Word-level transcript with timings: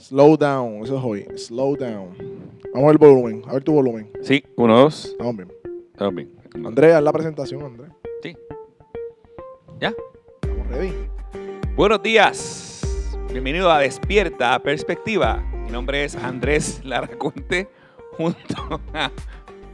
Slow 0.00 0.34
down, 0.34 0.82
eso 0.82 0.96
es 0.96 1.04
hoy. 1.04 1.26
Slow 1.36 1.76
down. 1.76 2.16
Vamos 2.72 2.84
a 2.84 2.86
ver 2.86 2.92
el 2.92 2.98
volumen, 2.98 3.42
a 3.46 3.52
ver 3.52 3.62
tu 3.62 3.74
volumen. 3.74 4.10
Sí, 4.22 4.42
uno, 4.56 4.78
dos. 4.78 5.04
Estamos 5.04 5.36
bien. 5.36 5.52
Estamos 5.92 6.14
bien. 6.14 6.32
Andrés, 6.64 6.94
haz 6.94 7.02
la 7.02 7.12
presentación, 7.12 7.62
Andrés. 7.62 7.90
Sí. 8.22 8.34
¿Ya? 9.78 9.92
Estamos 10.40 10.68
ready. 10.68 10.94
Buenos 11.76 12.02
días. 12.02 12.80
Bienvenido 13.30 13.70
a 13.70 13.80
Despierta 13.80 14.58
Perspectiva. 14.62 15.44
Mi 15.66 15.70
nombre 15.70 16.02
es 16.02 16.16
Andrés 16.16 16.80
Laraconte, 16.82 17.68
junto 18.12 18.80
a 18.94 19.10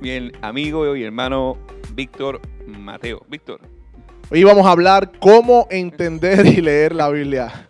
mi 0.00 0.32
amigo 0.43 0.96
y 0.96 1.04
hermano 1.04 1.56
Víctor 1.95 2.40
Mateo. 2.66 3.22
Víctor, 3.29 3.61
Hoy 4.29 4.43
vamos 4.43 4.66
a 4.66 4.72
hablar 4.72 5.12
cómo 5.20 5.68
entender 5.70 6.45
y 6.46 6.61
leer 6.61 6.93
la 6.93 7.08
Biblia. 7.11 7.66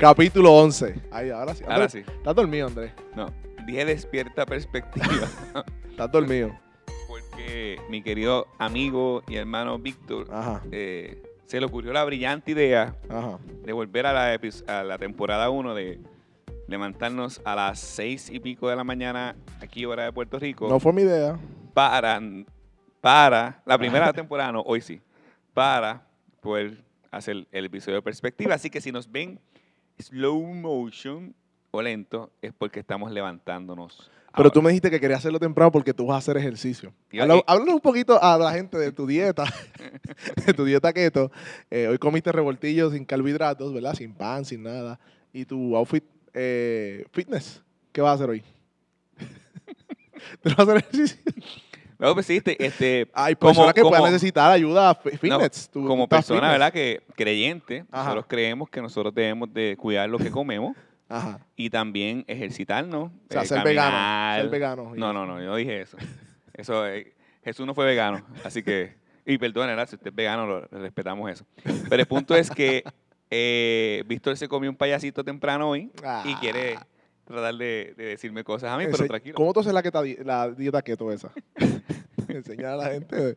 Capítulo 0.00 0.54
11. 0.54 0.94
Ahí, 1.10 1.28
ahora 1.28 1.54
sí. 1.54 1.62
ahora 1.68 1.88
sí. 1.88 1.98
Estás 1.98 2.34
dormido, 2.34 2.68
Andrés. 2.68 2.92
No, 3.14 3.26
dije 3.66 3.84
Despierta 3.84 4.46
Perspectiva 4.46 5.28
Estás 5.90 6.10
dormido. 6.10 6.58
porque 7.06 7.78
mi 7.90 8.02
querido 8.02 8.46
amigo 8.58 9.22
y 9.28 9.36
hermano 9.36 9.78
Víctor 9.78 10.26
eh, 10.72 11.22
se 11.44 11.60
le 11.60 11.66
ocurrió 11.66 11.92
la 11.92 12.02
brillante 12.04 12.52
idea 12.52 12.96
ajá. 13.10 13.38
de 13.62 13.72
volver 13.74 14.06
a 14.06 14.12
la, 14.14 14.40
a 14.68 14.82
la 14.84 14.96
temporada 14.98 15.50
1 15.50 15.74
de 15.74 16.00
levantarnos 16.66 17.42
a 17.44 17.54
las 17.54 17.78
seis 17.78 18.30
y 18.30 18.40
pico 18.40 18.70
de 18.70 18.76
la 18.76 18.84
mañana 18.84 19.36
aquí 19.60 19.84
hora 19.84 20.04
de 20.04 20.12
Puerto 20.12 20.38
Rico 20.38 20.66
No 20.68 20.80
fue 20.80 20.94
mi 20.94 21.02
idea. 21.02 21.38
para, 21.74 22.20
para 23.02 23.60
la 23.66 23.76
primera 23.76 24.12
temporada, 24.14 24.52
no, 24.52 24.62
hoy 24.62 24.80
sí, 24.80 25.02
para 25.52 26.06
poder 26.40 26.82
hacer 27.10 27.46
el 27.50 27.64
episodio 27.66 27.96
de 27.96 28.02
perspectiva. 28.02 28.54
Así 28.54 28.70
que 28.70 28.80
si 28.80 28.92
nos 28.92 29.10
ven 29.10 29.38
slow 30.02 30.42
motion 30.42 31.34
o 31.70 31.82
lento, 31.82 32.30
es 32.42 32.52
porque 32.52 32.80
estamos 32.80 33.10
levantándonos. 33.12 34.10
Pero 34.36 34.50
tú 34.50 34.62
me 34.62 34.70
dijiste 34.70 34.90
que 34.90 35.00
querías 35.00 35.18
hacerlo 35.20 35.40
temprano 35.40 35.72
porque 35.72 35.92
tú 35.92 36.06
vas 36.06 36.14
a 36.14 36.18
hacer 36.18 36.36
ejercicio. 36.36 36.92
Habla- 37.12 37.42
Háblanos 37.48 37.74
un 37.74 37.80
poquito 37.80 38.22
a 38.22 38.38
la 38.38 38.52
gente 38.52 38.78
de 38.78 38.92
tu 38.92 39.04
dieta, 39.06 39.44
de 40.46 40.54
tu 40.54 40.64
dieta 40.64 40.92
keto. 40.92 41.32
Eh, 41.70 41.88
hoy 41.88 41.98
comiste 41.98 42.30
revoltillos 42.30 42.92
sin 42.92 43.04
carbohidratos, 43.04 43.72
¿verdad? 43.74 43.94
Sin 43.94 44.14
pan, 44.14 44.44
sin 44.44 44.62
nada. 44.62 45.00
Y 45.32 45.44
tu 45.44 45.76
outfit 45.76 46.04
eh, 46.32 47.04
fitness, 47.12 47.60
¿qué 47.92 48.00
vas 48.00 48.10
a 48.12 48.14
hacer 48.14 48.30
hoy? 48.30 48.42
¿Tú 50.42 50.50
vas 50.50 50.58
a 50.60 50.62
hacer 50.62 50.76
ejercicio? 50.78 51.18
Luego, 52.00 52.14
pues, 52.14 52.26
sí, 52.26 52.38
este, 52.38 52.64
este, 52.64 53.08
Hay 53.14 53.34
Como- 53.36 53.50
personas 53.50 53.74
que 53.74 53.82
como- 53.82 53.90
puedan 53.96 54.12
necesitar 54.12 54.50
ayuda 54.50 54.98
no, 55.04 55.10
fitness. 55.18 55.70
Tú 55.70 55.86
como 55.86 56.04
estás 56.04 56.18
persona, 56.26 56.40
fitness. 56.40 56.52
¿verdad? 56.52 56.72
Que 56.72 57.02
creyente, 57.14 57.84
Ajá. 57.90 58.04
nosotros 58.04 58.24
creemos 58.28 58.68
que 58.70 58.80
nosotros 58.82 59.14
debemos 59.14 59.52
de 59.52 59.76
cuidar 59.78 60.08
lo 60.08 60.18
que 60.18 60.30
comemos 60.32 60.76
Ajá. 61.08 61.38
y 61.56 61.70
también 61.70 62.24
ejercitarnos. 62.26 63.10
O 63.10 63.12
sea, 63.28 63.42
eh, 63.42 63.46
ser 63.46 63.62
vegano. 63.62 63.90
caminar. 63.92 64.40
Ser 64.40 64.50
vegano. 64.50 64.92
No, 64.96 65.12
no, 65.12 65.26
no, 65.26 65.38
yo 65.40 65.46
no 65.46 65.56
dije 65.56 65.82
eso. 65.82 65.96
Eso, 66.54 66.86
eh, 66.86 67.12
Jesús 67.44 67.66
no 67.66 67.74
fue 67.74 67.86
vegano, 67.86 68.22
así 68.44 68.62
que, 68.62 68.94
y 69.24 69.38
perdón, 69.38 69.66
¿verdad? 69.68 69.88
si 69.88 69.94
usted 69.96 70.08
es 70.08 70.14
vegano, 70.14 70.46
lo, 70.46 70.60
le 70.60 70.78
respetamos 70.78 71.30
eso. 71.30 71.44
Pero 71.88 72.00
el 72.02 72.06
punto 72.06 72.34
es 72.34 72.50
que 72.50 72.82
eh, 73.30 74.02
Víctor 74.06 74.36
se 74.36 74.48
comió 74.48 74.68
un 74.68 74.76
payasito 74.76 75.22
temprano 75.24 75.70
hoy 75.70 75.90
y 76.24 76.34
Ah. 76.34 76.34
Tratar 77.30 77.54
de, 77.54 77.94
de 77.96 78.04
decirme 78.04 78.44
cosas 78.44 78.70
a 78.70 78.76
mí, 78.78 78.84
pero 78.90 79.06
tranquilo. 79.06 79.34
¿Cómo 79.34 79.52
tú 79.52 79.60
haces 79.60 79.72
la, 79.72 79.82
la 80.24 80.50
dieta 80.50 80.82
keto 80.82 81.10
esa? 81.12 81.30
Enseñar 82.28 82.72
a 82.72 82.76
la 82.76 82.90
gente. 82.90 83.36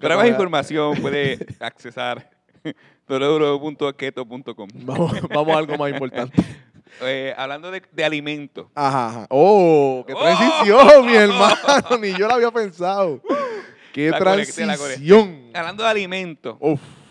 Para 0.00 0.16
más 0.16 0.28
información 0.28 1.00
puede 1.00 1.38
accesar 1.60 2.30
www.keto.com. 3.08 4.68
Vamos, 4.84 5.12
vamos 5.28 5.54
a 5.54 5.58
algo 5.58 5.76
más 5.76 5.90
importante. 5.92 6.42
Eh, 7.02 7.32
hablando 7.36 7.70
de, 7.70 7.80
de 7.92 8.04
alimentos, 8.04 8.66
Ajá, 8.74 9.06
ajá. 9.06 9.26
¡Oh! 9.30 10.02
¡Qué 10.08 10.12
¡Oh! 10.12 10.18
transición, 10.18 11.06
mi 11.06 11.14
hermano! 11.14 11.56
Ni 12.00 12.10
yo 12.18 12.26
lo 12.26 12.34
había 12.34 12.50
pensado. 12.50 13.22
¡Qué 13.92 14.10
La 14.10 14.18
la 14.18 14.24
transición! 14.24 15.50
hablando 15.54 15.84
de 15.84 15.88
alimentos. 15.88 16.56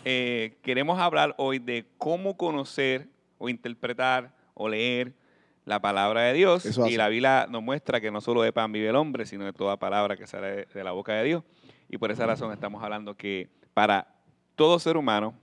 Eh, 0.04 0.58
queremos 0.64 1.00
hablar 1.00 1.34
hoy 1.38 1.60
de 1.60 1.86
cómo 1.98 2.36
conocer 2.36 3.08
o 3.38 3.48
interpretar 3.48 4.34
o 4.54 4.68
leer 4.68 5.14
la 5.70 5.80
palabra 5.80 6.24
de 6.24 6.34
Dios. 6.34 6.66
Eso 6.66 6.82
y 6.82 6.90
hace. 6.90 6.98
la 6.98 7.10
Biblia 7.10 7.48
nos 7.48 7.62
muestra 7.62 8.02
que 8.02 8.10
no 8.10 8.22
solo 8.22 8.42
de 8.42 8.52
pan 8.52 8.72
vive 8.72 8.90
el 8.90 8.96
hombre, 8.96 9.28
sino 9.28 9.46
de 9.46 9.54
toda 9.54 9.78
palabra 9.78 10.18
que 10.18 10.26
sale 10.26 10.48
de, 10.48 10.66
de 10.66 10.84
la 10.84 10.92
boca 10.92 11.14
de 11.14 11.24
Dios. 11.24 11.44
Y 11.90 12.00
por 12.00 12.12
esa 12.12 12.26
razón 12.26 12.52
estamos 12.52 12.84
hablando 12.84 13.16
que 13.16 13.50
para 13.76 14.08
todo 14.56 14.80
ser 14.80 14.98
humano, 14.98 15.36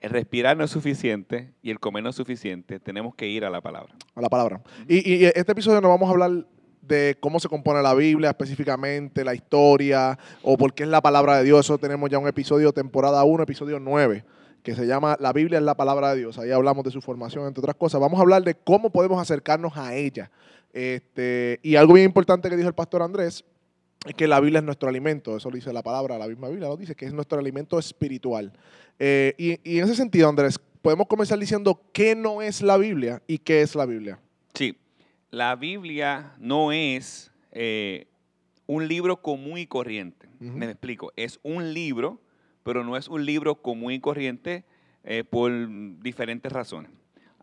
el 0.00 0.10
respirar 0.10 0.54
no 0.54 0.64
es 0.64 0.70
suficiente 0.70 1.54
y 1.62 1.70
el 1.70 1.80
comer 1.80 2.02
no 2.02 2.10
es 2.10 2.16
suficiente. 2.16 2.78
Tenemos 2.78 3.14
que 3.14 3.26
ir 3.26 3.42
a 3.42 3.48
la 3.48 3.62
palabra. 3.62 3.94
A 4.14 4.20
la 4.20 4.28
palabra. 4.28 4.60
Y, 4.86 4.96
y 5.10 5.24
este 5.24 5.52
episodio 5.52 5.80
nos 5.80 5.88
vamos 5.88 6.08
a 6.08 6.12
hablar 6.12 6.46
de 6.82 7.16
cómo 7.18 7.40
se 7.40 7.48
compone 7.48 7.80
la 7.80 7.94
Biblia 7.94 8.28
específicamente, 8.28 9.24
la 9.24 9.34
historia, 9.34 10.18
o 10.42 10.58
por 10.58 10.74
qué 10.74 10.82
es 10.82 10.90
la 10.90 11.00
palabra 11.00 11.38
de 11.38 11.44
Dios. 11.44 11.64
Eso 11.64 11.78
tenemos 11.78 12.10
ya 12.10 12.18
un 12.18 12.28
episodio, 12.28 12.70
temporada 12.72 13.24
1, 13.24 13.42
episodio 13.44 13.80
9, 13.80 14.24
que 14.64 14.74
se 14.74 14.86
llama 14.86 15.16
La 15.20 15.32
Biblia 15.32 15.58
es 15.58 15.64
la 15.64 15.76
palabra 15.76 16.12
de 16.12 16.20
Dios. 16.20 16.38
Ahí 16.38 16.50
hablamos 16.50 16.82
de 16.84 16.90
su 16.90 17.00
formación, 17.00 17.46
entre 17.46 17.60
otras 17.60 17.76
cosas. 17.76 18.00
Vamos 18.00 18.18
a 18.18 18.22
hablar 18.22 18.42
de 18.42 18.54
cómo 18.54 18.90
podemos 18.90 19.20
acercarnos 19.20 19.76
a 19.76 19.94
ella. 19.94 20.30
Este, 20.72 21.60
y 21.62 21.76
algo 21.76 21.92
bien 21.92 22.06
importante 22.06 22.50
que 22.50 22.56
dijo 22.56 22.68
el 22.68 22.74
pastor 22.74 23.02
Andrés 23.02 23.44
es 24.06 24.14
que 24.14 24.26
la 24.26 24.40
Biblia 24.40 24.58
es 24.58 24.64
nuestro 24.64 24.88
alimento. 24.88 25.36
Eso 25.36 25.50
lo 25.50 25.54
dice 25.54 25.72
la 25.72 25.82
palabra, 25.82 26.18
la 26.18 26.26
misma 26.26 26.48
Biblia 26.48 26.68
lo 26.68 26.76
dice, 26.76 26.94
que 26.94 27.04
es 27.04 27.12
nuestro 27.12 27.38
alimento 27.38 27.78
espiritual. 27.78 28.52
Eh, 28.98 29.34
y, 29.38 29.70
y 29.70 29.78
en 29.78 29.84
ese 29.84 29.94
sentido, 29.94 30.28
Andrés, 30.28 30.58
podemos 30.80 31.06
comenzar 31.06 31.38
diciendo 31.38 31.80
qué 31.92 32.16
no 32.16 32.42
es 32.42 32.62
la 32.62 32.78
Biblia 32.78 33.22
y 33.26 33.38
qué 33.38 33.60
es 33.60 33.74
la 33.74 33.84
Biblia. 33.84 34.18
Sí, 34.54 34.78
la 35.30 35.56
Biblia 35.56 36.32
no 36.38 36.72
es 36.72 37.30
eh, 37.52 38.06
un 38.66 38.88
libro 38.88 39.20
común 39.20 39.58
y 39.58 39.66
corriente. 39.66 40.26
Me 40.38 40.66
explico. 40.66 41.12
Es 41.16 41.38
un 41.42 41.72
libro, 41.72 42.20
pero 42.64 42.82
no 42.82 42.96
es 42.96 43.06
un 43.06 43.24
libro 43.24 43.54
común 43.62 43.92
y 43.92 44.00
corriente 44.00 44.64
eh, 45.04 45.22
por 45.22 45.52
diferentes 46.00 46.50
razones. 46.50 46.90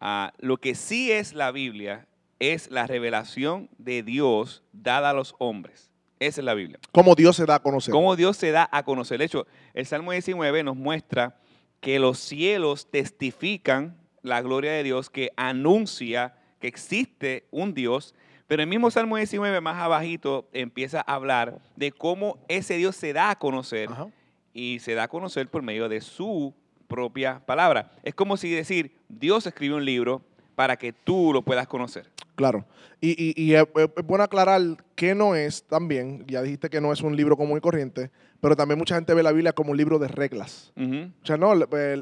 Ah, 0.02 0.34
lo 0.40 0.58
que 0.58 0.76
sí 0.76 1.12
es 1.12 1.34
la 1.34 1.52
Biblia 1.52 2.08
es 2.40 2.72
la 2.72 2.88
revelación 2.88 3.70
de 3.78 4.02
Dios 4.02 4.64
dada 4.74 5.12
a 5.12 5.14
los 5.14 5.36
hombres. 5.38 5.92
Esa 6.20 6.42
es 6.42 6.46
la 6.46 6.56
Biblia. 6.56 6.80
Cómo 6.92 7.16
Dios 7.16 7.36
se 7.36 7.46
da 7.46 7.56
a 7.56 7.60
conocer. 7.60 7.92
Cómo 7.92 8.16
Dios 8.16 8.36
se 8.36 8.52
da 8.52 8.68
a 8.72 8.84
conocer. 8.84 9.20
De 9.20 9.26
hecho, 9.26 9.48
el 9.74 9.86
Salmo 9.86 10.12
19 10.12 10.64
nos 10.64 10.76
muestra 10.76 11.40
que 11.80 12.00
los 12.00 12.20
cielos 12.20 12.90
testifican 12.90 13.98
la 14.24 14.42
gloria 14.42 14.72
de 14.72 14.84
Dios, 14.84 15.10
que 15.10 15.32
anuncia 15.36 16.36
que 16.60 16.68
existe 16.68 17.48
un 17.52 17.74
Dios. 17.74 18.16
Pero 18.48 18.64
el 18.64 18.70
mismo 18.70 18.92
Salmo 18.92 19.18
19, 19.18 19.62
más 19.62 19.78
abajito, 19.78 20.50
empieza 20.52 21.04
a 21.06 21.16
hablar 21.16 21.60
de 21.76 21.92
cómo 21.92 22.38
ese 22.48 22.76
Dios 22.78 22.96
se 22.96 23.14
da 23.14 23.32
a 23.32 23.38
conocer 23.38 23.90
Ajá. 23.90 24.08
Y 24.54 24.80
se 24.80 24.94
da 24.96 25.04
a 25.04 25.08
conocer 25.08 25.48
por 25.50 25.62
medio 25.62 25.88
de 25.90 26.02
su 26.02 26.54
propia 26.88 27.42
palabra. 27.46 27.92
Es 28.04 28.14
como 28.14 28.36
si 28.38 28.52
decir, 28.52 28.92
Dios 29.08 29.46
escribe 29.48 29.76
un 29.76 29.86
libro 29.86 30.22
para 30.56 30.76
que 30.78 30.92
tú 30.94 31.32
lo 31.34 31.42
puedas 31.42 31.68
conocer. 31.68 32.10
Claro. 32.36 32.66
Y, 33.00 33.12
y- 33.12 33.34
y 33.42 33.56
es, 33.56 33.64
bueno 34.06 34.24
aclarar 34.24 34.62
que 34.96 35.16
no 35.16 35.36
es 35.36 35.64
también, 35.64 36.24
ya 36.28 36.42
dijiste 36.42 36.70
que 36.70 36.82
no 36.82 36.92
es 36.92 37.02
un 37.02 37.16
libro 37.16 37.38
común 37.38 37.58
y 37.58 37.62
corriente, 37.62 38.12
pero 38.42 38.56
también 38.56 38.78
mucha 38.78 38.96
gente 38.96 39.14
ve 39.14 39.22
la 39.24 39.32
Biblia 39.32 39.54
como 39.54 39.72
un 39.72 39.78
libro 39.78 40.00
de 40.00 40.08
reglas. 40.08 40.72
Ujú. 40.76 41.12
O 41.22 41.26
sea, 41.26 41.38
no, 41.38 41.52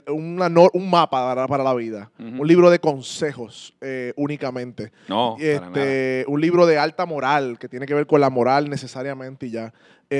una 0.07 0.47
un 0.73 0.89
mapa 0.89 1.21
para, 1.35 1.47
para 1.47 1.63
la 1.63 1.73
vida, 1.73 2.11
un 2.19 2.47
libro 2.47 2.69
de 2.69 2.79
consejos 2.79 3.75
eh, 3.81 4.13
únicamente, 4.15 4.91
No, 5.07 5.35
para 5.37 5.59
nada. 5.59 5.67
este, 5.67 6.25
un 6.27 6.41
libro 6.41 6.65
de 6.65 6.77
alta 6.77 7.05
moral 7.05 7.57
que 7.59 7.67
tiene 7.69 7.85
que 7.85 7.93
ver 7.93 8.07
con 8.07 8.21
la 8.21 8.29
moral 8.29 8.69
necesariamente 8.69 9.47
y 9.47 9.51
ya. 9.51 9.73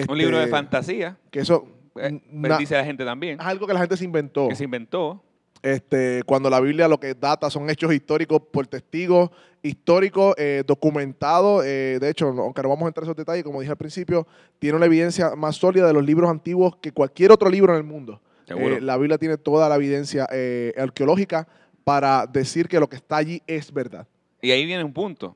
Un 0.08 0.18
libro 0.18 0.38
de 0.38 0.44
Este, 0.44 0.52
fantasía, 0.56 1.18
Que 1.32 1.40
eso 1.40 1.68
eh, 2.00 2.22
na- 2.32 2.58
dice 2.58 2.76
la 2.76 2.86
gente 2.86 3.04
también, 3.06 3.40
es 3.40 3.46
algo 3.46 3.68
que 3.68 3.74
la 3.74 3.80
gente 3.80 3.98
se 3.98 4.06
inventó. 4.06 4.48
que 4.50 4.56
se 4.56 4.64
inventó. 4.64 5.24
Este, 5.62 6.24
cuando 6.24 6.50
la 6.50 6.62
Biblia 6.62 6.88
lo 6.88 7.00
que 7.00 7.14
data 7.14 7.50
son 7.50 7.70
hechos 7.70 7.94
históricos 7.94 8.42
por 8.52 8.66
testigos 8.68 9.30
históricos 9.62 10.34
eh, 10.38 10.64
documentados. 10.66 11.66
eh, 11.66 11.98
de 12.00 12.10
hecho, 12.10 12.28
aunque 12.28 12.62
no 12.64 12.70
vamos 12.70 12.86
a 12.86 12.88
entrar 12.88 13.04
en 13.04 13.08
esos 13.10 13.18
detalles, 13.18 13.44
como 13.44 13.60
dije 13.60 13.72
al 13.72 13.78
principio, 13.78 14.26
tiene 14.58 14.78
una 14.78 14.86
evidencia 14.86 15.36
más 15.36 15.58
sólida 15.58 15.86
de 15.88 15.92
los 15.94 16.06
libros 16.06 16.30
antiguos 16.30 16.78
que 16.78 16.94
cualquier 16.94 17.32
otro 17.34 17.50
libro 17.50 17.74
en 17.74 17.78
el 17.80 17.84
mundo. 17.84 18.22
Eh, 18.48 18.80
la 18.82 18.96
Biblia 18.98 19.18
tiene 19.18 19.38
toda 19.38 19.68
la 19.70 19.76
evidencia 19.76 20.28
eh, 20.32 20.74
arqueológica 20.78 21.46
para 21.84 22.26
decir 22.26 22.68
que 22.70 22.80
lo 22.80 22.88
que 22.88 22.96
está 22.96 23.18
allí 23.18 23.42
es 23.46 23.72
verdad. 23.74 24.08
Y 24.42 24.52
ahí 24.52 24.66
viene 24.66 24.84
un 24.84 24.94
punto. 24.94 25.36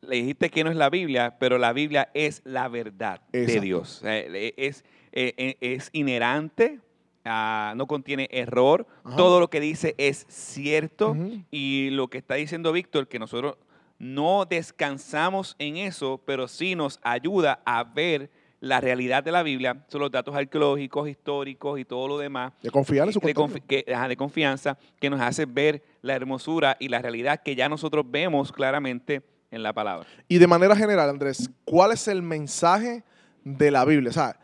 Le 0.00 0.16
dijiste 0.16 0.48
que 0.48 0.64
no 0.64 0.70
es 0.70 0.76
la 0.76 0.88
Biblia, 0.88 1.36
pero 1.38 1.58
la 1.58 1.72
Biblia 1.74 2.08
es 2.14 2.40
la 2.44 2.66
verdad 2.68 3.20
de 3.30 3.42
Exacto. 3.42 3.62
Dios. 3.62 3.98
O 3.98 4.00
sea, 4.00 4.18
eh, 4.18 4.54
Es, 4.56 4.84
eh, 5.12 5.34
eh, 5.36 5.56
es 5.60 5.90
inherente, 5.92 6.80
ah, 7.24 7.74
no 7.76 7.86
contiene 7.86 8.28
error, 8.30 8.86
Ajá. 9.04 9.16
todo 9.16 9.40
lo 9.40 9.48
que 9.50 9.60
dice 9.60 9.94
es 9.98 10.26
cierto. 10.28 11.16
Y 11.50 11.90
lo 11.90 12.08
que 12.08 12.18
está 12.18 12.34
diciendo 12.34 12.72
Víctor, 12.72 13.08
que 13.08 13.18
nosotros 13.18 13.56
no 13.98 14.46
descansamos 14.46 15.56
en 15.58 15.76
eso, 15.76 16.20
pero 16.24 16.48
sí 16.48 16.74
nos 16.74 16.98
ayuda 17.02 17.60
a 17.64 17.84
ver 17.84 18.30
la 18.60 18.78
realidad 18.80 19.22
de 19.24 19.32
la 19.32 19.42
Biblia 19.42 19.84
son 19.88 20.02
los 20.02 20.10
datos 20.10 20.34
arqueológicos, 20.34 21.08
históricos 21.08 21.80
y 21.80 21.84
todo 21.86 22.08
lo 22.08 22.18
demás. 22.18 22.52
De 22.62 22.70
confiar 22.70 23.06
en 23.06 23.12
su 23.14 23.20
de, 23.20 23.32
contenido. 23.32 23.64
confi- 23.66 23.84
que- 23.84 23.94
ajá, 23.94 24.06
de 24.08 24.16
confianza 24.16 24.78
que 24.98 25.08
nos 25.08 25.18
hace 25.20 25.46
ver 25.46 25.82
la 26.02 26.14
hermosura 26.14 26.76
y 26.78 26.88
la 26.88 27.00
realidad 27.00 27.40
que 27.42 27.54
ya 27.56 27.68
nosotros 27.70 28.04
vemos 28.08 28.52
claramente 28.52 29.22
en 29.50 29.62
la 29.62 29.72
palabra. 29.72 30.06
Y 30.28 30.36
de 30.38 30.46
manera 30.46 30.76
general, 30.76 31.08
Andrés, 31.08 31.50
¿cuál 31.64 31.92
es 31.92 32.06
el 32.06 32.20
mensaje 32.22 33.02
de 33.44 33.70
la 33.70 33.84
Biblia? 33.86 34.10
O 34.10 34.12
sea, 34.12 34.38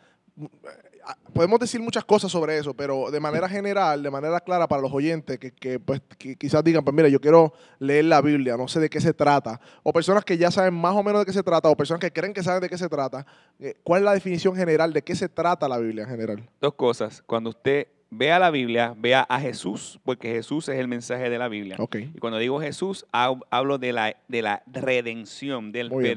podemos 1.33 1.61
decir 1.61 1.81
muchas 1.81 2.05
cosas 2.05 2.31
sobre 2.33 2.59
eso, 2.59 2.75
pero 2.75 3.11
de 3.11 3.21
manera 3.21 3.49
general, 3.49 4.03
de 4.03 4.11
manera 4.11 4.41
clara 4.41 4.67
para 4.67 4.83
los 4.83 4.93
oyentes 4.93 5.39
que, 5.39 5.51
que, 5.53 5.79
pues, 5.79 6.01
que 6.19 6.37
quizás 6.37 6.65
digan, 6.65 6.85
pues 6.85 6.95
mira, 6.95 7.09
yo 7.09 7.21
quiero 7.21 7.53
leer 7.79 8.07
la 8.07 8.21
Biblia, 8.21 8.57
no 8.57 8.67
sé 8.69 8.81
de 8.81 8.91
qué 8.91 9.01
se 9.01 9.13
trata, 9.15 9.61
o 9.83 9.93
personas 9.93 10.25
que 10.25 10.37
ya 10.37 10.51
saben 10.51 10.75
más 10.75 10.95
o 10.95 11.03
menos 11.03 11.21
de 11.21 11.27
qué 11.27 11.33
se 11.33 11.43
trata, 11.43 11.69
o 11.69 11.77
personas 11.77 12.01
que 12.01 12.13
creen 12.13 12.33
que 12.33 12.43
saben 12.43 12.61
de 12.61 12.69
qué 12.69 12.79
se 12.79 12.89
trata, 12.89 13.25
eh, 13.61 13.75
¿cuál 13.85 14.01
es 14.01 14.05
la 14.05 14.15
definición 14.15 14.57
general 14.57 14.93
de 14.93 15.03
qué 15.03 15.15
se 15.15 15.29
trata 15.29 15.69
la 15.69 15.79
Biblia 15.79 16.05
en 16.05 16.11
general? 16.11 16.49
Dos 16.61 16.75
cosas. 16.75 17.23
Cuando 17.27 17.51
usted 17.51 17.87
vea 18.11 18.39
la 18.39 18.51
Biblia, 18.51 18.95
vea 18.97 19.27
a 19.29 19.41
Jesús, 19.41 20.01
porque 20.05 20.33
Jesús 20.33 20.69
es 20.69 20.79
el 20.79 20.89
mensaje 20.89 21.29
de 21.31 21.39
la 21.39 21.49
Biblia. 21.49 21.77
Ok. 21.79 21.97
Y 22.15 22.19
cuando 22.19 22.39
digo 22.39 22.61
Jesús, 22.61 23.05
hab- 23.13 23.45
hablo 23.51 23.79
de 23.79 23.93
la, 23.93 24.17
de 24.29 24.43
la 24.43 24.63
redención, 24.67 25.71
del 25.73 25.91
Muy 25.91 26.03
bien. 26.05 26.15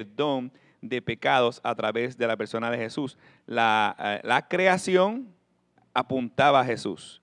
De 0.82 1.02
pecados 1.02 1.60
a 1.64 1.76
través 1.76 2.18
de 2.18 2.28
la 2.28 2.38
persona 2.38 2.70
de 2.72 2.78
Jesús. 2.78 3.18
La, 3.46 3.96
eh, 4.00 4.22
la 4.24 4.48
creación 4.48 5.28
apuntaba 5.94 6.62
a 6.62 6.66
Jesús. 6.66 7.22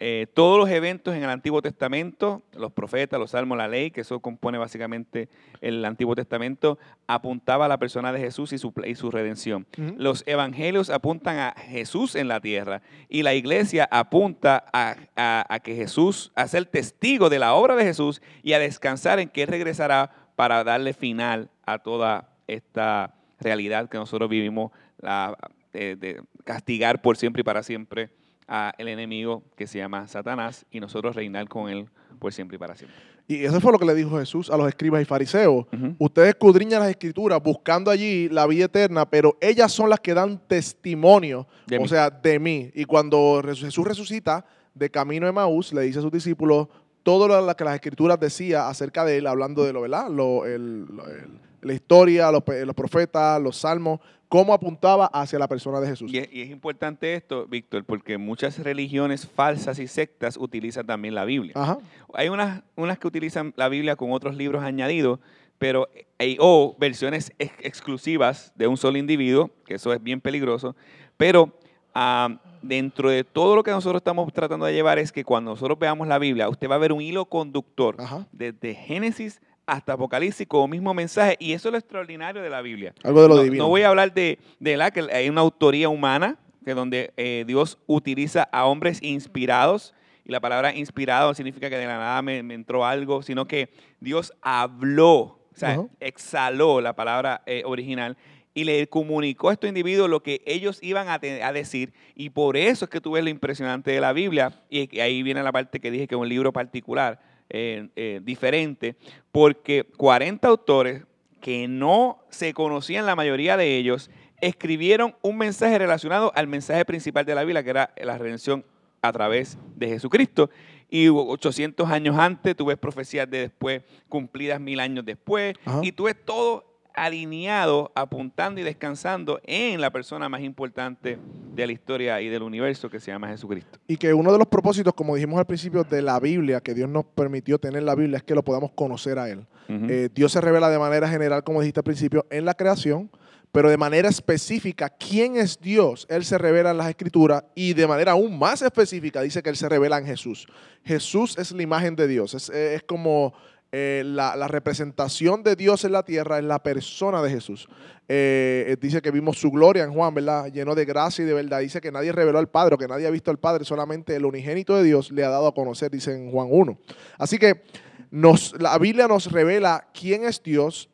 Eh, 0.00 0.26
todos 0.34 0.58
los 0.58 0.68
eventos 0.68 1.14
en 1.14 1.22
el 1.22 1.30
Antiguo 1.30 1.62
Testamento, 1.62 2.42
los 2.52 2.72
profetas, 2.72 3.18
los 3.20 3.30
salmos, 3.30 3.56
la 3.56 3.68
ley, 3.68 3.92
que 3.92 4.00
eso 4.00 4.18
compone 4.18 4.58
básicamente 4.58 5.28
el 5.60 5.84
Antiguo 5.84 6.16
Testamento, 6.16 6.78
apuntaba 7.06 7.66
a 7.66 7.68
la 7.68 7.78
persona 7.78 8.12
de 8.12 8.18
Jesús 8.18 8.52
y 8.52 8.58
su, 8.58 8.72
y 8.84 8.96
su 8.96 9.10
redención. 9.12 9.66
Los 9.96 10.24
evangelios 10.26 10.90
apuntan 10.90 11.38
a 11.38 11.54
Jesús 11.56 12.16
en 12.16 12.26
la 12.26 12.40
tierra 12.40 12.82
y 13.08 13.22
la 13.22 13.34
iglesia 13.34 13.88
apunta 13.90 14.64
a, 14.72 14.96
a- 15.14 15.46
a 15.48 15.60
que 15.60 15.76
Jesús, 15.76 16.32
a 16.34 16.48
ser 16.48 16.66
testigo 16.66 17.30
de 17.30 17.38
la 17.38 17.54
obra 17.54 17.76
de 17.76 17.84
Jesús 17.84 18.20
y 18.42 18.52
a 18.54 18.58
descansar 18.58 19.20
en 19.20 19.28
que 19.28 19.42
Él 19.44 19.48
regresará 19.48 20.10
para 20.34 20.64
darle 20.64 20.92
final 20.92 21.50
a 21.64 21.78
toda 21.78 22.28
esta 22.46 23.14
realidad 23.40 23.88
que 23.88 23.98
nosotros 23.98 24.28
vivimos, 24.30 24.70
la, 25.00 25.36
de, 25.72 25.96
de 25.96 26.22
castigar 26.44 27.02
por 27.02 27.16
siempre 27.16 27.40
y 27.40 27.44
para 27.44 27.62
siempre 27.62 28.10
a 28.46 28.72
el 28.78 28.88
enemigo 28.88 29.42
que 29.56 29.66
se 29.66 29.78
llama 29.78 30.06
Satanás 30.06 30.66
y 30.70 30.78
nosotros 30.80 31.16
reinar 31.16 31.48
con 31.48 31.68
él 31.70 31.86
por 32.18 32.32
siempre 32.32 32.56
y 32.56 32.58
para 32.58 32.76
siempre. 32.76 32.96
Y 33.26 33.42
eso 33.44 33.58
fue 33.58 33.72
lo 33.72 33.78
que 33.78 33.86
le 33.86 33.94
dijo 33.94 34.18
Jesús 34.18 34.50
a 34.50 34.56
los 34.58 34.68
escribas 34.68 35.00
y 35.00 35.06
fariseos. 35.06 35.64
Ujú. 35.72 35.96
Ustedes 35.98 36.28
escudriñan 36.28 36.80
las 36.80 36.90
escrituras 36.90 37.42
buscando 37.42 37.90
allí 37.90 38.28
la 38.28 38.46
vida 38.46 38.66
eterna, 38.66 39.08
pero 39.08 39.36
ellas 39.40 39.72
son 39.72 39.88
las 39.88 39.98
que 40.00 40.12
dan 40.12 40.38
testimonio, 40.46 41.46
De 41.66 41.78
o 41.78 41.82
mí. 41.82 41.88
sea, 41.88 42.10
de 42.10 42.38
mí. 42.38 42.70
Y 42.74 42.84
cuando 42.84 43.40
Jesús 43.42 43.86
resucita 43.86 44.44
de 44.74 44.90
camino 44.90 45.24
de 45.24 45.32
Maús, 45.32 45.72
le 45.72 45.80
dice 45.82 46.00
a 46.00 46.02
sus 46.02 46.12
discípulos 46.12 46.68
todo 47.02 47.26
lo 47.28 47.56
que 47.56 47.64
las 47.64 47.74
escrituras 47.76 48.20
decía 48.20 48.68
acerca 48.68 49.04
de 49.06 49.16
él, 49.18 49.26
hablando 49.26 49.64
de 49.64 49.72
lo, 49.72 49.80
¿verdad? 49.82 50.10
Lo- 50.10 50.44
el- 50.44 50.84
lo- 50.84 51.06
el- 51.08 51.40
la 51.64 51.72
historia, 51.74 52.30
los, 52.30 52.42
profetas, 52.74 53.40
los 53.40 53.56
salmos, 53.56 54.00
cómo 54.28 54.52
apuntaba 54.52 55.06
hacia 55.06 55.38
la 55.38 55.48
persona 55.48 55.80
de 55.80 55.88
Jesús. 55.88 56.12
Y 56.12 56.18
es, 56.18 56.28
y 56.32 56.42
es 56.42 56.50
importante 56.50 57.14
esto, 57.14 57.46
Víctor, 57.46 57.84
porque 57.84 58.18
muchas 58.18 58.58
religiones 58.58 59.26
falsas 59.26 59.78
y 59.78 59.86
sectas 59.86 60.36
utilizan 60.36 60.86
también 60.86 61.14
la 61.14 61.24
Biblia. 61.24 61.52
Ajá. 61.56 61.78
Hay 62.14 62.28
unas, 62.28 62.62
unas 62.76 62.98
que 62.98 63.06
utilizan 63.06 63.52
la 63.56 63.68
Biblia 63.68 63.96
con 63.96 64.12
otros 64.12 64.36
libros 64.36 64.62
añadidos, 64.62 65.18
pero 65.58 65.88
eh, 66.18 66.36
o 66.40 66.76
versiones 66.78 67.32
ex- 67.38 67.54
exclusivas 67.60 68.52
de 68.56 68.66
un 68.66 68.76
solo 68.76 68.98
individuo, 68.98 69.50
que 69.66 69.74
eso 69.74 69.92
es 69.92 70.02
bien 70.02 70.20
peligroso. 70.20 70.74
Pero 71.16 71.56
ah, 71.94 72.40
dentro 72.60 73.10
de 73.10 73.22
todo 73.24 73.54
lo 73.54 73.62
que 73.62 73.70
nosotros 73.70 74.00
estamos 74.00 74.32
tratando 74.32 74.66
de 74.66 74.72
llevar 74.72 74.98
es 74.98 75.12
que 75.12 75.22
cuando 75.24 75.52
nosotros 75.52 75.78
veamos 75.78 76.08
la 76.08 76.18
Biblia, 76.18 76.48
usted 76.48 76.68
va 76.68 76.74
a 76.74 76.78
ver 76.78 76.92
un 76.92 77.00
hilo 77.00 77.26
conductor 77.26 77.96
Ajá. 77.98 78.26
desde 78.32 78.74
Génesis 78.74 79.40
hasta 79.66 79.94
Apocalipsis 79.94 80.46
con 80.46 80.64
el 80.64 80.70
mismo 80.70 80.94
mensaje. 80.94 81.36
Y 81.38 81.52
eso 81.52 81.68
es 81.68 81.72
lo 81.72 81.78
extraordinario 81.78 82.42
de 82.42 82.50
la 82.50 82.62
Biblia. 82.62 82.94
Algo 83.02 83.22
de 83.22 83.28
lo 83.28 83.36
no, 83.36 83.42
divino. 83.42 83.64
no 83.64 83.68
voy 83.68 83.82
a 83.82 83.88
hablar 83.88 84.12
de, 84.12 84.38
de 84.60 84.76
la 84.76 84.90
que 84.90 85.00
hay 85.12 85.28
una 85.28 85.40
autoría 85.40 85.88
humana, 85.88 86.38
que 86.64 86.74
donde 86.74 87.12
eh, 87.16 87.44
Dios 87.46 87.78
utiliza 87.86 88.44
a 88.44 88.66
hombres 88.66 89.02
inspirados. 89.02 89.94
Y 90.24 90.32
la 90.32 90.40
palabra 90.40 90.74
inspirado 90.74 91.28
no 91.28 91.34
significa 91.34 91.68
que 91.68 91.76
de 91.76 91.86
la 91.86 91.98
nada 91.98 92.22
me, 92.22 92.42
me 92.42 92.54
entró 92.54 92.86
algo, 92.86 93.22
sino 93.22 93.46
que 93.46 93.68
Dios 94.00 94.32
habló, 94.40 95.18
o 95.18 95.38
sea, 95.54 95.84
exhaló 96.00 96.80
la 96.80 96.96
palabra 96.96 97.42
eh, 97.46 97.62
original 97.66 98.16
y 98.54 98.64
le 98.64 98.86
comunicó 98.86 99.50
a 99.50 99.52
estos 99.52 99.68
individuos 99.68 100.08
lo 100.08 100.22
que 100.22 100.40
ellos 100.46 100.78
iban 100.80 101.08
a, 101.08 101.14
a 101.14 101.52
decir. 101.52 101.92
Y 102.14 102.30
por 102.30 102.56
eso 102.56 102.84
es 102.84 102.90
que 102.90 103.00
tú 103.00 103.12
ves 103.12 103.24
lo 103.24 103.30
impresionante 103.30 103.90
de 103.90 104.00
la 104.00 104.12
Biblia. 104.12 104.52
Y 104.70 105.00
ahí 105.00 105.22
viene 105.24 105.42
la 105.42 105.52
parte 105.52 105.80
que 105.80 105.90
dije 105.90 106.06
que 106.06 106.14
es 106.14 106.20
un 106.20 106.28
libro 106.28 106.52
particular, 106.52 107.20
eh, 107.56 107.86
eh, 107.94 108.20
diferente, 108.20 108.96
porque 109.30 109.86
40 109.96 110.48
autores 110.48 111.04
que 111.40 111.68
no 111.68 112.18
se 112.28 112.52
conocían 112.52 113.06
la 113.06 113.14
mayoría 113.14 113.56
de 113.56 113.76
ellos, 113.76 114.10
escribieron 114.40 115.14
un 115.22 115.38
mensaje 115.38 115.78
relacionado 115.78 116.32
al 116.34 116.48
mensaje 116.48 116.84
principal 116.84 117.24
de 117.24 117.36
la 117.36 117.44
Biblia, 117.44 117.62
que 117.62 117.70
era 117.70 117.94
la 118.02 118.18
redención 118.18 118.64
a 119.02 119.12
través 119.12 119.56
de 119.76 119.86
Jesucristo. 119.86 120.50
Y 120.90 121.06
800 121.06 121.88
años 121.88 122.18
antes, 122.18 122.56
tú 122.56 122.64
ves 122.64 122.76
profecías 122.76 123.30
de 123.30 123.42
después, 123.42 123.82
cumplidas 124.08 124.58
mil 124.60 124.80
años 124.80 125.04
después, 125.04 125.54
Ajá. 125.64 125.78
y 125.80 125.92
tú 125.92 126.04
ves 126.04 126.16
todo 126.24 126.73
alineado, 126.94 127.90
apuntando 127.94 128.60
y 128.60 128.64
descansando 128.64 129.40
en 129.44 129.80
la 129.80 129.90
persona 129.90 130.28
más 130.28 130.40
importante 130.42 131.18
de 131.54 131.66
la 131.66 131.72
historia 131.72 132.20
y 132.20 132.28
del 132.28 132.42
universo 132.42 132.88
que 132.88 133.00
se 133.00 133.10
llama 133.10 133.28
Jesucristo. 133.28 133.78
Y 133.86 133.96
que 133.96 134.14
uno 134.14 134.32
de 134.32 134.38
los 134.38 134.46
propósitos, 134.46 134.94
como 134.94 135.14
dijimos 135.14 135.38
al 135.38 135.46
principio, 135.46 135.84
de 135.84 136.02
la 136.02 136.18
Biblia, 136.20 136.60
que 136.60 136.74
Dios 136.74 136.88
nos 136.88 137.04
permitió 137.04 137.58
tener 137.58 137.82
la 137.82 137.94
Biblia, 137.94 138.18
es 138.18 138.22
que 138.22 138.34
lo 138.34 138.42
podamos 138.42 138.70
conocer 138.72 139.18
a 139.18 139.28
Él. 139.28 139.46
Eh, 139.68 140.10
Dios 140.14 140.30
se 140.30 140.40
revela 140.40 140.68
de 140.68 140.78
manera 140.78 141.08
general, 141.08 141.42
como 141.42 141.60
dijiste 141.60 141.80
al 141.80 141.84
principio, 141.84 142.26
en 142.30 142.44
la 142.44 142.54
creación, 142.54 143.10
pero 143.50 143.70
de 143.70 143.76
manera 143.76 144.08
específica, 144.08 144.90
¿quién 144.90 145.36
es 145.36 145.58
Dios? 145.60 146.06
Él 146.10 146.24
se 146.24 146.36
revela 146.36 146.72
en 146.72 146.76
las 146.76 146.88
escrituras 146.88 147.44
y 147.54 147.72
de 147.72 147.86
manera 147.86 148.12
aún 148.12 148.38
más 148.38 148.62
específica 148.62 149.22
dice 149.22 149.42
que 149.42 149.48
Él 149.48 149.56
se 149.56 149.68
revela 149.68 149.96
en 149.96 150.06
Jesús. 150.06 150.46
Jesús 150.84 151.38
es 151.38 151.52
la 151.52 151.62
imagen 151.62 151.96
de 151.96 152.08
Dios, 152.08 152.34
es, 152.34 152.50
es 152.50 152.82
como 152.82 153.32
eh, 153.76 154.04
la, 154.04 154.46
representación 154.46 155.42
de 155.42 155.56
Dios 155.56 155.84
en 155.84 155.90
la 155.90 156.04
tierra, 156.04 156.38
es 156.38 156.44
la 156.44 156.62
persona 156.62 157.20
de 157.20 157.28
Jesús. 157.28 157.66
Eh, 158.06 158.66
eh, 158.68 158.76
dice 158.80 159.02
que 159.02 159.10
vimos 159.10 159.36
su 159.36 159.50
gloria 159.50 159.82
en 159.82 159.92
Juan, 159.92 160.14
¿verdad? 160.14 160.46
Lleno 160.52 160.76
de 160.76 160.84
gracia 160.84 161.24
y 161.24 161.26
de 161.26 161.34
verdad. 161.34 161.58
Dice 161.58 161.80
que 161.80 161.90
nadie 161.90 162.12
reveló 162.12 162.38
al 162.38 162.48
Padre, 162.48 162.76
o 162.76 162.78
que 162.78 162.86
nadie 162.86 163.08
ha 163.08 163.10
visto 163.10 163.32
al 163.32 163.40
Padre, 163.40 163.64
solamente 163.64 164.14
el 164.14 164.26
unigénito 164.26 164.76
de 164.76 164.84
Dios 164.84 165.10
le 165.10 165.24
ha 165.24 165.28
dado 165.28 165.48
a 165.48 165.54
conocer, 165.54 165.90
dice 165.90 166.14
en 166.14 166.30
Juan 166.30 166.46
1. 166.52 166.78
Así 167.18 167.36
que 167.36 167.64
nos, 168.12 168.54
la 168.60 168.78
Biblia 168.78 169.08
nos 169.08 169.32
revela 169.32 169.88
quién 169.92 170.24
es 170.24 170.40
Dios 170.40 170.88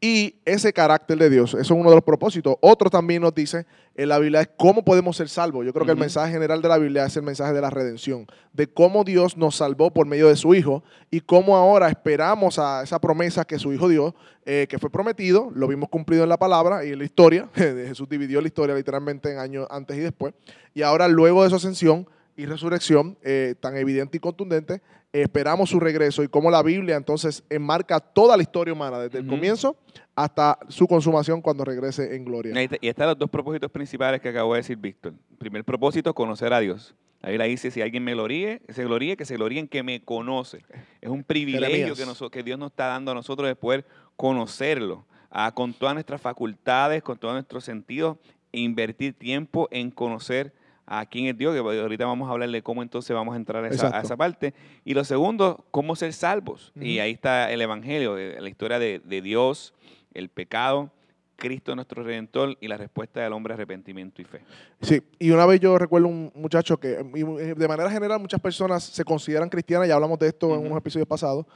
y 0.00 0.36
ese 0.44 0.72
carácter 0.72 1.18
de 1.18 1.30
Dios. 1.30 1.54
Eso 1.54 1.60
es 1.60 1.70
uno 1.70 1.88
de 1.88 1.96
los 1.96 2.04
propósitos. 2.04 2.56
Otro 2.60 2.90
también 2.90 3.22
nos 3.22 3.34
dice 3.34 3.66
en 3.94 4.10
la 4.10 4.18
Biblia 4.18 4.42
es 4.42 4.50
cómo 4.56 4.84
podemos 4.84 5.16
ser 5.16 5.28
salvos. 5.28 5.64
Yo 5.64 5.72
creo 5.72 5.86
que 5.86 5.92
el 5.92 5.98
mensaje 5.98 6.32
general 6.32 6.60
de 6.60 6.68
la 6.68 6.76
Biblia 6.76 7.06
es 7.06 7.16
el 7.16 7.22
mensaje 7.22 7.54
de 7.54 7.60
la 7.62 7.70
redención, 7.70 8.26
de 8.52 8.66
cómo 8.66 9.04
Dios 9.04 9.36
nos 9.36 9.56
salvó 9.56 9.90
por 9.90 10.06
medio 10.06 10.28
de 10.28 10.36
su 10.36 10.54
Hijo 10.54 10.84
y 11.10 11.20
cómo 11.20 11.56
ahora 11.56 11.88
esperamos 11.88 12.58
a 12.58 12.82
esa 12.82 13.00
promesa 13.00 13.46
que 13.46 13.58
su 13.58 13.72
Hijo 13.72 13.88
dio, 13.88 14.14
eh, 14.44 14.66
que 14.68 14.78
fue 14.78 14.90
prometido, 14.90 15.50
lo 15.54 15.66
vimos 15.66 15.88
cumplido 15.88 16.24
en 16.24 16.28
la 16.28 16.38
palabra 16.38 16.84
y 16.84 16.90
en 16.90 16.98
la 16.98 17.04
historia. 17.04 17.48
Jesús 17.54 18.08
dividió 18.08 18.40
la 18.40 18.48
historia 18.48 18.74
literalmente 18.74 19.32
en 19.32 19.38
años 19.38 19.66
antes 19.70 19.96
y 19.96 20.00
después. 20.00 20.34
Y 20.74 20.82
ahora 20.82 21.08
luego 21.08 21.42
de 21.42 21.50
su 21.50 21.56
ascensión 21.56 22.06
y 22.36 22.46
resurrección 22.46 23.16
eh, 23.22 23.54
tan 23.60 23.76
evidente 23.76 24.18
y 24.18 24.20
contundente, 24.20 24.82
esperamos 25.12 25.70
su 25.70 25.80
regreso 25.80 26.22
y 26.22 26.28
cómo 26.28 26.50
la 26.50 26.62
Biblia 26.62 26.96
entonces 26.96 27.42
enmarca 27.48 28.00
toda 28.00 28.36
la 28.36 28.42
historia 28.42 28.74
humana, 28.74 28.98
desde 28.98 29.18
el 29.18 29.26
comienzo 29.26 29.76
hasta 30.14 30.58
su 30.68 30.86
consumación 30.86 31.40
cuando 31.40 31.64
regrese 31.64 32.14
en 32.14 32.24
gloria. 32.24 32.54
Ahí 32.56 32.68
Y 32.80 32.88
están 32.88 33.08
los 33.08 33.18
dos 33.18 33.30
propósitos 33.30 33.70
principales 33.70 34.20
que 34.20 34.28
acabo 34.28 34.54
de 34.54 34.60
decir 34.60 34.76
Víctor. 34.76 35.14
Primer 35.38 35.64
propósito, 35.64 36.14
conocer 36.14 36.52
a 36.52 36.60
Dios. 36.60 36.94
La 37.20 37.30
Biblia 37.30 37.46
dice, 37.46 37.70
si 37.70 37.80
alguien 37.80 38.04
me 38.04 38.12
gloríe, 38.12 38.62
se 38.68 38.84
gloríe, 38.84 39.16
que 39.16 39.24
se 39.24 39.36
gloríe 39.36 39.60
en 39.60 39.68
que 39.68 39.82
me 39.82 40.02
conoce. 40.02 40.64
Es 41.00 41.08
un 41.08 41.24
privilegio 41.24 41.94
que, 41.94 42.30
que 42.30 42.42
Dios 42.42 42.58
nos 42.58 42.70
está 42.70 42.86
dando 42.86 43.10
a 43.10 43.14
nosotros 43.14 43.48
de 43.48 43.56
poder 43.56 43.86
conocerlo 44.16 45.06
ah, 45.30 45.52
con 45.54 45.72
todas 45.72 45.94
nuestras 45.94 46.20
facultades, 46.20 47.02
con 47.02 47.18
todos 47.18 47.34
nuestros 47.34 47.64
sentidos, 47.64 48.18
e 48.52 48.60
invertir 48.60 49.14
tiempo 49.14 49.68
en 49.70 49.90
conocer 49.90 50.52
a 50.86 51.04
quién 51.06 51.26
es 51.26 51.36
Dios, 51.36 51.52
que 51.52 51.58
ahorita 51.60 52.06
vamos 52.06 52.28
a 52.28 52.32
hablar 52.32 52.48
de 52.48 52.62
cómo 52.62 52.82
entonces 52.82 53.14
vamos 53.14 53.34
a 53.34 53.36
entrar 53.36 53.64
a 53.64 53.68
esa, 53.68 53.86
a 53.86 53.88
Exacto. 53.88 54.06
esa 54.06 54.16
parte. 54.16 54.54
Y 54.84 54.94
lo 54.94 55.04
segundo, 55.04 55.64
cómo 55.70 55.96
ser 55.96 56.12
salvos. 56.12 56.72
Y 56.80 57.00
ahí 57.00 57.12
está 57.12 57.50
el 57.50 57.60
Evangelio, 57.60 58.16
eh, 58.16 58.40
la 58.40 58.48
historia 58.48 58.78
de, 58.78 59.00
de 59.04 59.20
Dios, 59.20 59.74
el 60.14 60.28
pecado, 60.28 60.90
Cristo 61.36 61.74
nuestro 61.74 62.02
Redentor 62.02 62.56
y 62.60 62.68
la 62.68 62.76
respuesta 62.76 63.20
del 63.20 63.32
hombre 63.32 63.54
arrepentimiento 63.54 64.22
y 64.22 64.24
fe. 64.24 64.40
Sí, 64.80 65.02
y 65.18 65.30
una 65.30 65.44
vez 65.46 65.60
yo 65.60 65.78
recuerdo 65.78 66.08
un 66.08 66.32
muchacho 66.34 66.78
que, 66.78 67.04
y 67.14 67.22
de 67.22 67.68
manera 67.68 67.90
general, 67.90 68.18
muchas 68.20 68.40
personas 68.40 68.82
se 68.82 69.04
consideran 69.04 69.48
cristianas, 69.48 69.86
ya 69.86 69.94
hablamos 69.94 70.18
de 70.18 70.28
esto 70.28 70.54
en 70.54 70.66
unos 70.66 70.78
episodios 70.78 71.06
pasados, 71.06 71.46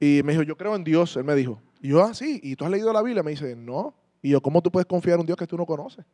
y 0.00 0.22
me 0.24 0.32
dijo, 0.32 0.42
yo 0.42 0.56
creo 0.56 0.74
en 0.74 0.84
Dios, 0.84 1.16
él 1.16 1.24
me 1.24 1.34
dijo. 1.34 1.60
Y 1.80 1.88
yo, 1.88 2.02
ah, 2.02 2.14
sí, 2.14 2.40
¿y 2.42 2.56
tú 2.56 2.64
has 2.64 2.70
leído 2.70 2.92
la 2.92 3.02
Biblia? 3.02 3.22
Me 3.22 3.30
dice, 3.30 3.54
no. 3.54 3.94
Y 4.22 4.30
yo, 4.30 4.40
¿cómo 4.40 4.60
tú 4.60 4.70
puedes 4.70 4.86
confiar 4.86 5.14
en 5.14 5.20
un 5.20 5.26
Dios 5.26 5.38
que 5.38 5.46
tú 5.46 5.56
no 5.56 5.64
conoces? 5.64 6.04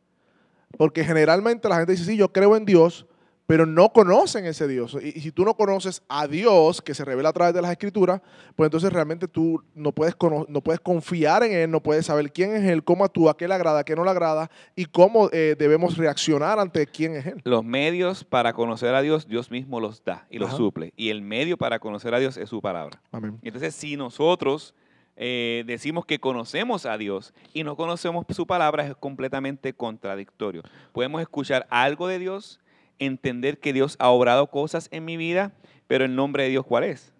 Porque 0.77 1.03
generalmente 1.03 1.69
la 1.69 1.77
gente 1.77 1.93
dice, 1.93 2.05
sí, 2.05 2.17
yo 2.17 2.31
creo 2.31 2.55
en 2.55 2.65
Dios, 2.65 3.05
pero 3.47 3.65
no 3.65 3.89
conocen 3.89 4.45
ese 4.45 4.67
Dios. 4.67 4.97
Y, 5.01 5.09
y 5.09 5.21
si 5.21 5.31
tú 5.31 5.45
no 5.45 5.55
conoces 5.55 6.01
a 6.09 6.27
Dios, 6.27 6.81
que 6.81 6.93
se 6.95 7.05
revela 7.05 7.29
a 7.29 7.33
través 7.33 7.53
de 7.53 7.61
las 7.61 7.71
escrituras, 7.71 8.21
pues 8.55 8.67
entonces 8.67 8.91
realmente 8.91 9.27
tú 9.27 9.63
no 9.75 9.91
puedes, 9.91 10.15
no 10.47 10.61
puedes 10.61 10.79
confiar 10.79 11.43
en 11.43 11.53
Él, 11.53 11.71
no 11.71 11.81
puedes 11.81 12.07
saber 12.07 12.31
quién 12.31 12.55
es 12.55 12.63
Él, 12.63 12.83
cómo 12.83 13.05
actúa, 13.05 13.37
qué 13.37 13.47
le 13.47 13.53
agrada, 13.53 13.83
qué 13.83 13.95
no 13.95 14.03
le 14.03 14.09
agrada 14.09 14.49
y 14.75 14.85
cómo 14.85 15.29
eh, 15.31 15.55
debemos 15.57 15.97
reaccionar 15.97 16.59
ante 16.59 16.87
quién 16.87 17.15
es 17.15 17.25
Él. 17.27 17.41
Los 17.43 17.63
medios 17.63 18.23
para 18.23 18.53
conocer 18.53 18.95
a 18.95 19.01
Dios, 19.01 19.27
Dios 19.27 19.51
mismo 19.51 19.79
los 19.79 20.03
da 20.03 20.25
y 20.29 20.39
los 20.39 20.49
Ajá. 20.49 20.57
suple. 20.57 20.93
Y 20.95 21.09
el 21.09 21.21
medio 21.21 21.57
para 21.57 21.79
conocer 21.79 22.15
a 22.15 22.19
Dios 22.19 22.37
es 22.37 22.49
su 22.49 22.61
palabra. 22.61 23.01
Amén. 23.11 23.39
Entonces, 23.43 23.75
si 23.75 23.95
nosotros 23.95 24.73
eh, 25.17 25.63
decimos 25.65 26.05
que 26.05 26.19
conocemos 26.19 26.85
a 26.85 26.97
Dios 26.97 27.33
y 27.53 27.63
no 27.63 27.75
conocemos 27.75 28.25
su 28.29 28.45
palabra, 28.45 28.85
es 28.85 28.95
completamente 28.95 29.73
contradictorio. 29.73 30.61
Podemos 30.91 31.21
escuchar 31.21 31.65
algo 31.69 32.07
de 32.07 32.19
Dios, 32.19 32.59
entender 32.99 33.59
que 33.59 33.73
Dios 33.73 33.95
ha 33.99 34.09
obrado 34.09 34.47
cosas 34.47 34.87
en 34.91 35.05
mi 35.05 35.17
vida, 35.17 35.53
pero 35.87 36.05
el 36.05 36.15
nombre 36.15 36.43
de 36.43 36.49
Dios, 36.49 36.65
¿cuál 36.65 36.83
es? 36.83 37.13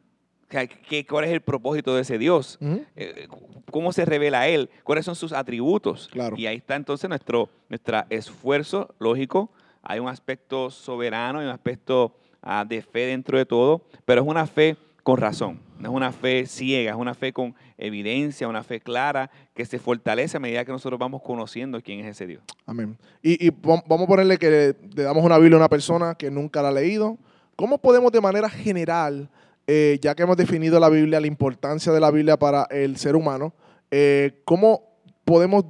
¿qué- 0.87 1.05
¿Cuál 1.05 1.25
es 1.25 1.31
el 1.31 1.41
propósito 1.41 1.95
de 1.95 2.01
ese 2.03 2.17
Dios? 2.17 2.57
Eh, 2.95 3.27
¿Cómo 3.71 3.91
se 3.91 4.05
revela 4.05 4.47
Él? 4.47 4.69
¿Cuáles 4.83 5.03
son 5.05 5.15
sus 5.15 5.33
atributos? 5.33 6.07
Claro. 6.09 6.35
Y 6.37 6.45
ahí 6.47 6.57
está 6.57 6.75
entonces 6.75 7.09
nuestro 7.09 7.49
nuestra 7.67 8.05
esfuerzo 8.09 8.93
lógico. 8.99 9.49
Hay 9.81 9.99
un 9.99 10.07
aspecto 10.07 10.69
soberano, 10.69 11.39
hay 11.39 11.45
un 11.45 11.51
aspecto 11.51 12.15
ah, 12.41 12.63
de 12.67 12.81
fe 12.81 13.07
dentro 13.07 13.37
de 13.37 13.45
todo, 13.45 13.81
pero 14.05 14.21
es 14.21 14.27
una 14.27 14.45
fe 14.45 14.77
con 15.05 15.17
razón. 15.19 15.59
No 15.77 15.89
es 15.91 15.95
una 15.95 16.11
fe 16.11 16.47
ciega, 16.47 16.89
es 16.89 16.97
una 16.97 17.13
fe 17.13 17.31
con 17.31 17.53
evidencia, 17.77 18.47
una 18.47 18.63
fe 18.63 18.79
clara 18.79 19.29
que 19.53 19.63
se 19.63 19.77
fortalece 19.77 20.37
a 20.37 20.39
medida 20.39 20.65
que 20.65 20.71
nosotros 20.71 20.99
vamos 20.99 21.21
conociendo 21.21 21.79
quién 21.79 21.99
es 21.99 22.07
ese 22.07 22.25
Dios. 22.25 22.41
Amén. 22.65 22.97
Y, 23.21 23.45
y 23.45 23.51
vam- 23.51 23.83
vamos 23.87 24.05
a 24.05 24.07
ponerle 24.07 24.39
que 24.39 24.75
le 24.95 25.03
damos 25.03 25.23
una 25.23 25.37
Biblia 25.37 25.57
a 25.57 25.59
una 25.59 25.69
persona 25.69 26.15
que 26.15 26.31
nunca 26.31 26.63
la 26.63 26.69
ha 26.69 26.71
leído. 26.71 27.19
¿Cómo 27.55 27.77
podemos 27.77 28.11
de 28.11 28.19
manera 28.19 28.49
general, 28.49 29.29
eh, 29.67 29.99
ya 30.01 30.15
que 30.15 30.23
hemos 30.23 30.37
definido 30.37 30.79
la 30.79 30.89
Biblia, 30.89 31.19
la 31.19 31.27
importancia 31.27 31.91
de 31.91 31.99
la 31.99 32.09
Biblia 32.09 32.37
para 32.37 32.63
el 32.71 32.97
ser 32.97 33.15
humano, 33.15 33.53
eh, 33.91 34.41
cómo 34.43 34.81
podemos, 35.23 35.65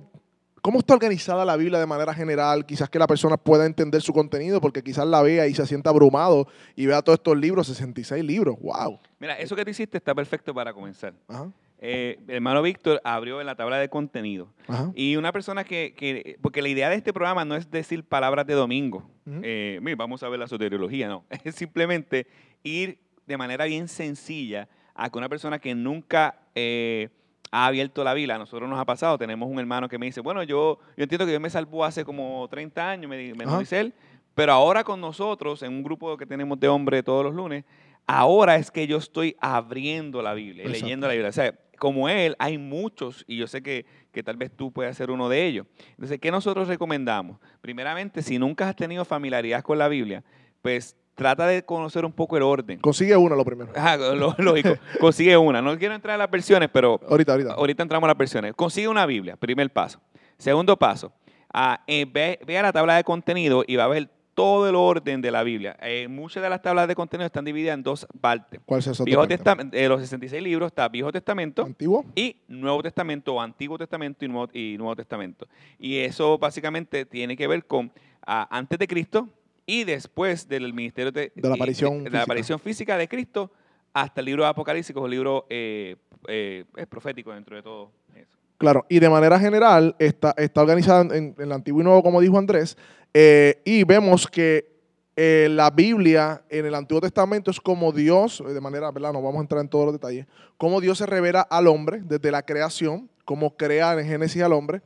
cómo 0.65 0.79
está 0.79 0.95
organizada 0.95 1.45
la 1.45 1.55
Biblia 1.57 1.77
de 1.79 1.86
manera 1.86 2.12
general? 2.12 2.65
Quizás 2.65 2.89
que 2.89 2.98
la 2.98 3.05
persona 3.05 3.38
pueda 3.38 3.67
entender 3.67 4.01
su 4.01 4.12
contenido, 4.13 4.60
porque 4.60 4.81
quizás 4.81 5.05
la 5.05 5.22
vea 5.22 5.45
y 5.45 5.53
se 5.53 5.63
sienta 5.67 5.91
abrumado 5.91 6.48
y 6.75 6.88
vea 6.88 7.03
todos 7.03 7.19
estos 7.19 7.38
libros, 7.38 7.67
66 7.67 8.24
libros. 8.24 8.55
¡Wow! 8.60 9.00
Mira, 9.19 9.36
eso 9.38 9.55
que 9.55 9.63
tú 9.63 9.69
hiciste 9.69 9.98
está 10.00 10.15
perfecto 10.15 10.55
para 10.55 10.74
comenzar. 10.74 11.13
Ajá, 11.27 11.51
Eh, 11.77 12.17
el 12.27 12.36
hermano 12.38 12.63
Víctor 12.63 13.00
abrió 13.03 13.41
en 13.41 13.45
la 13.45 13.55
tabla 13.55 13.77
de 13.77 13.89
contenido. 13.89 14.48
ajá. 14.67 14.91
Y 14.95 15.17
una 15.17 15.31
persona 15.31 15.63
que, 15.65 15.93
que- 15.95 16.38
porque 16.41 16.62
la 16.63 16.69
idea 16.69 16.89
de 16.89 16.95
este 16.95 17.13
programa 17.13 17.45
no 17.45 17.55
es 17.55 17.69
decir 17.69 18.03
palabras 18.03 18.48
de 18.48 18.55
domingo, 18.55 19.07
eh, 19.43 19.77
"Mira, 19.84 19.95
vamos 19.98 20.24
a 20.24 20.29
ver 20.29 20.39
la 20.39 20.48
soteriología, 20.48 21.07
no, 21.10 21.25
es 21.43 21.53
simplemente 21.53 22.25
ir 22.63 22.98
de 23.27 23.38
manera 23.38 23.65
bien 23.65 23.88
sencilla 23.88 24.67
a 24.95 25.10
que 25.12 25.17
una 25.17 25.29
persona 25.29 25.60
que 25.60 25.75
nunca 25.75 26.39
eh, 26.55 27.10
ha 27.51 27.67
abierto 27.67 28.03
la 28.03 28.13
Biblia, 28.13 28.35
a 28.35 28.39
nosotros 28.39 28.69
nos 28.69 28.79
ha 28.79 28.85
pasado, 28.85 29.17
tenemos 29.17 29.49
un 29.49 29.59
hermano 29.59 29.87
que 29.87 29.97
me 29.97 30.05
dice, 30.07 30.21
bueno, 30.21 30.43
yo, 30.43 30.79
yo 30.97 31.03
entiendo 31.03 31.25
que 31.25 31.31
Dios 31.31 31.41
me 31.41 31.49
salvó 31.49 31.85
hace 31.85 32.03
como 32.03 32.47
30 32.49 32.89
años, 32.89 33.09
me, 33.09 33.33
Ajá. 33.45 33.59
dice 33.59 33.79
él, 33.79 33.93
pero 34.33 34.51
ahora 34.51 34.83
con 34.83 34.99
nosotros, 34.99 35.63
en 35.63 35.71
un 35.71 35.83
grupo 35.83 36.17
que 36.17 36.25
tenemos 36.25 36.59
de 36.59 36.67
hombres 36.67 37.03
todos 37.03 37.23
los 37.23 37.33
lunes, 37.33 37.63
ahora 38.05 38.55
es 38.57 38.69
que 38.69 38.87
yo 38.87 38.97
estoy 38.97 39.35
abriendo 39.39 40.21
la 40.21 40.33
Biblia, 40.33 40.63
Exacto. 40.63 40.83
leyendo 40.83 41.07
la 41.07 41.13
Biblia. 41.13 41.29
O 41.29 41.33
sea, 41.33 41.57
como 41.77 42.09
él, 42.09 42.35
hay 42.39 42.57
muchos, 42.57 43.23
y 43.27 43.37
yo 43.37 43.47
sé 43.47 43.61
que, 43.61 43.85
que 44.11 44.23
tal 44.23 44.37
vez 44.37 44.51
tú 44.51 44.71
puedas 44.71 44.95
ser 44.97 45.11
uno 45.11 45.29
de 45.29 45.45
ellos. 45.45 45.67
Entonces, 45.91 46.19
¿qué 46.19 46.31
nosotros 46.31 46.67
recomendamos? 46.67 47.39
Primeramente, 47.61 48.21
si 48.21 48.37
nunca 48.37 48.69
has 48.69 48.75
tenido 48.75 49.05
familiaridad 49.05 49.63
con 49.63 49.77
la 49.77 49.87
Biblia, 49.87 50.23
pues 50.61 50.95
trata 51.15 51.48
de 51.48 51.63
conocer 51.63 52.05
un 52.05 52.12
poco 52.12 52.38
el 52.38 52.43
orden. 52.43 52.79
Consigue 52.79 53.15
una 53.17 53.36
lo 53.36 53.43
primero. 53.45 53.72
Ajá, 53.75 53.98
lo- 53.98 54.36
lógico, 54.38 54.69
consigue 55.00 55.36
una. 55.38 55.62
No 55.62 55.77
quiero 55.77 55.95
entrar 55.95 56.15
a 56.15 56.17
las 56.17 56.29
versiones, 56.29 56.69
pero 56.72 57.00
Ahorita, 57.10 57.31
ahorita. 57.31 57.53
ahorita 57.53 57.84
entramos 57.84 58.05
a 58.07 58.10
las 58.10 58.17
versiones. 58.17 58.53
Consigue 58.53 58.88
una 58.88 59.05
Biblia, 59.05 59.36
primer 59.38 59.69
paso. 59.72 60.00
Segundo 60.38 60.77
paso, 60.77 61.13
ah, 61.53 61.81
eh, 61.88 62.05
ve, 62.12 62.39
ve 62.45 62.57
a 62.57 62.62
la 62.62 62.74
tabla 62.74 62.95
de 62.98 63.03
contenido 63.03 63.63
y 63.65 63.77
va 63.77 63.86
a 63.86 63.88
ver 63.88 64.10
todo 64.34 64.67
el 64.67 64.75
orden 64.75 65.22
de 65.22 65.31
la 65.31 65.43
Biblia. 65.43 65.77
Eh, 65.81 66.10
muchas 66.10 66.43
de 66.43 66.50
las 66.50 66.62
tablas 66.62 66.89
de 66.89 66.95
contenido 66.95 67.25
están 67.25 67.45
divididas 67.45 67.75
en 67.75 67.84
dos 67.84 68.05
partes. 68.19 68.60
¿Cuál 68.65 68.79
es 68.81 68.88
eso? 68.88 69.05
Viejo 69.05 69.25
Testamento, 69.25 69.77
los 69.88 70.01
66 70.01 70.43
libros 70.43 70.67
está 70.67 70.89
Viejo 70.89 71.10
Testamento 71.13 71.63
¿Antiguo? 71.63 72.03
y 72.15 72.36
Nuevo 72.50 72.84
Testamento 72.84 73.34
o 73.36 73.39
Antiguo 73.39 73.77
Testamento 73.77 74.25
y 74.25 74.27
Nuevo, 74.27 74.50
y 74.53 74.75
Nuevo 74.77 74.93
Testamento. 74.98 75.48
Y 75.79 76.00
eso 76.00 76.38
básicamente 76.38 77.05
tiene 77.05 77.38
que 77.38 77.48
ver 77.48 77.63
con 77.65 77.93
ah, 78.27 78.45
antes 78.51 78.77
de 78.77 78.88
Cristo 78.89 79.29
y 79.65 79.84
después 79.84 80.48
del 80.48 80.74
ministerio 80.74 81.12
de, 81.12 81.31
De 81.36 81.50
la 81.50 81.55
aparición 81.55 82.03
de, 82.03 82.03
la 82.03 82.10
física. 82.10 82.24
aparición 82.24 82.60
física 82.60 82.98
de 82.98 83.07
Cristo 83.07 83.51
hasta 83.93 84.22
el 84.22 84.25
libro 84.25 84.43
de 84.43 84.50
Apocalipsis, 84.50 84.93
que 84.93 85.00
es 85.00 85.03
un 85.03 85.12
libro 85.12 85.45
eh, 85.50 85.95
eh, 86.27 86.65
es 86.75 86.88
profético 86.88 87.31
dentro 87.34 87.55
de 87.55 87.62
todo 87.62 87.91
eso. 88.15 88.38
Claro, 88.57 88.86
y 88.89 89.00
de 89.00 89.10
manera 89.10 89.39
general 89.39 89.95
está, 90.00 90.34
está 90.38 90.62
organizada 90.62 91.01
en, 91.15 91.36
en 91.36 91.36
el 91.38 91.51
Antiguo 91.51 91.81
y 91.81 91.84
Nuevo, 91.84 92.01
como 92.03 92.22
dijo 92.22 92.38
Andrés, 92.38 92.77
eh, 93.13 93.62
y 93.63 93.84
vemos 93.84 94.27
que 94.27 94.75
eh, 95.17 95.48
la 95.50 95.69
Biblia 95.69 96.43
en 96.50 96.65
el 96.65 96.75
Antiguo 96.75 97.00
Testamento 97.00 97.50
es 97.50 97.62
como 97.62 97.93
Dios, 97.93 98.43
de 98.45 98.60
manera, 98.60 98.91
¿verdad? 98.91 99.13
No 99.13 99.22
vamos 99.22 99.39
a 99.39 99.41
entrar 99.41 99.62
en 99.62 99.69
todos 99.69 99.86
los 99.86 99.93
detalles, 99.93 100.25
cómo 100.57 100.81
Dios 100.81 100.98
se 100.98 101.05
revela 101.05 101.39
al 101.39 101.67
hombre 101.67 102.01
desde 102.03 102.29
la 102.31 102.43
creación, 102.43 103.10
cómo 103.24 103.55
crea 103.55 103.93
en 103.93 104.05
Génesis 104.05 104.41
al 104.41 104.51
hombre, 104.51 104.81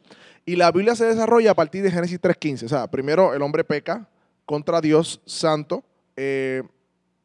y 0.46 0.56
la 0.56 0.72
Biblia 0.72 0.96
se 0.96 1.06
desarrolla 1.06 1.52
a 1.52 1.56
partir 1.56 1.82
de 1.82 1.90
Génesis 1.90 2.22
3.15, 2.22 2.66
o 2.66 2.70
sea, 2.70 2.86
primero 2.86 3.34
el 3.34 3.42
hombre 3.42 3.64
peca 3.64 4.08
contra 4.50 4.82
Dios 4.82 5.22
santo, 5.28 5.84
eh, 6.16 6.64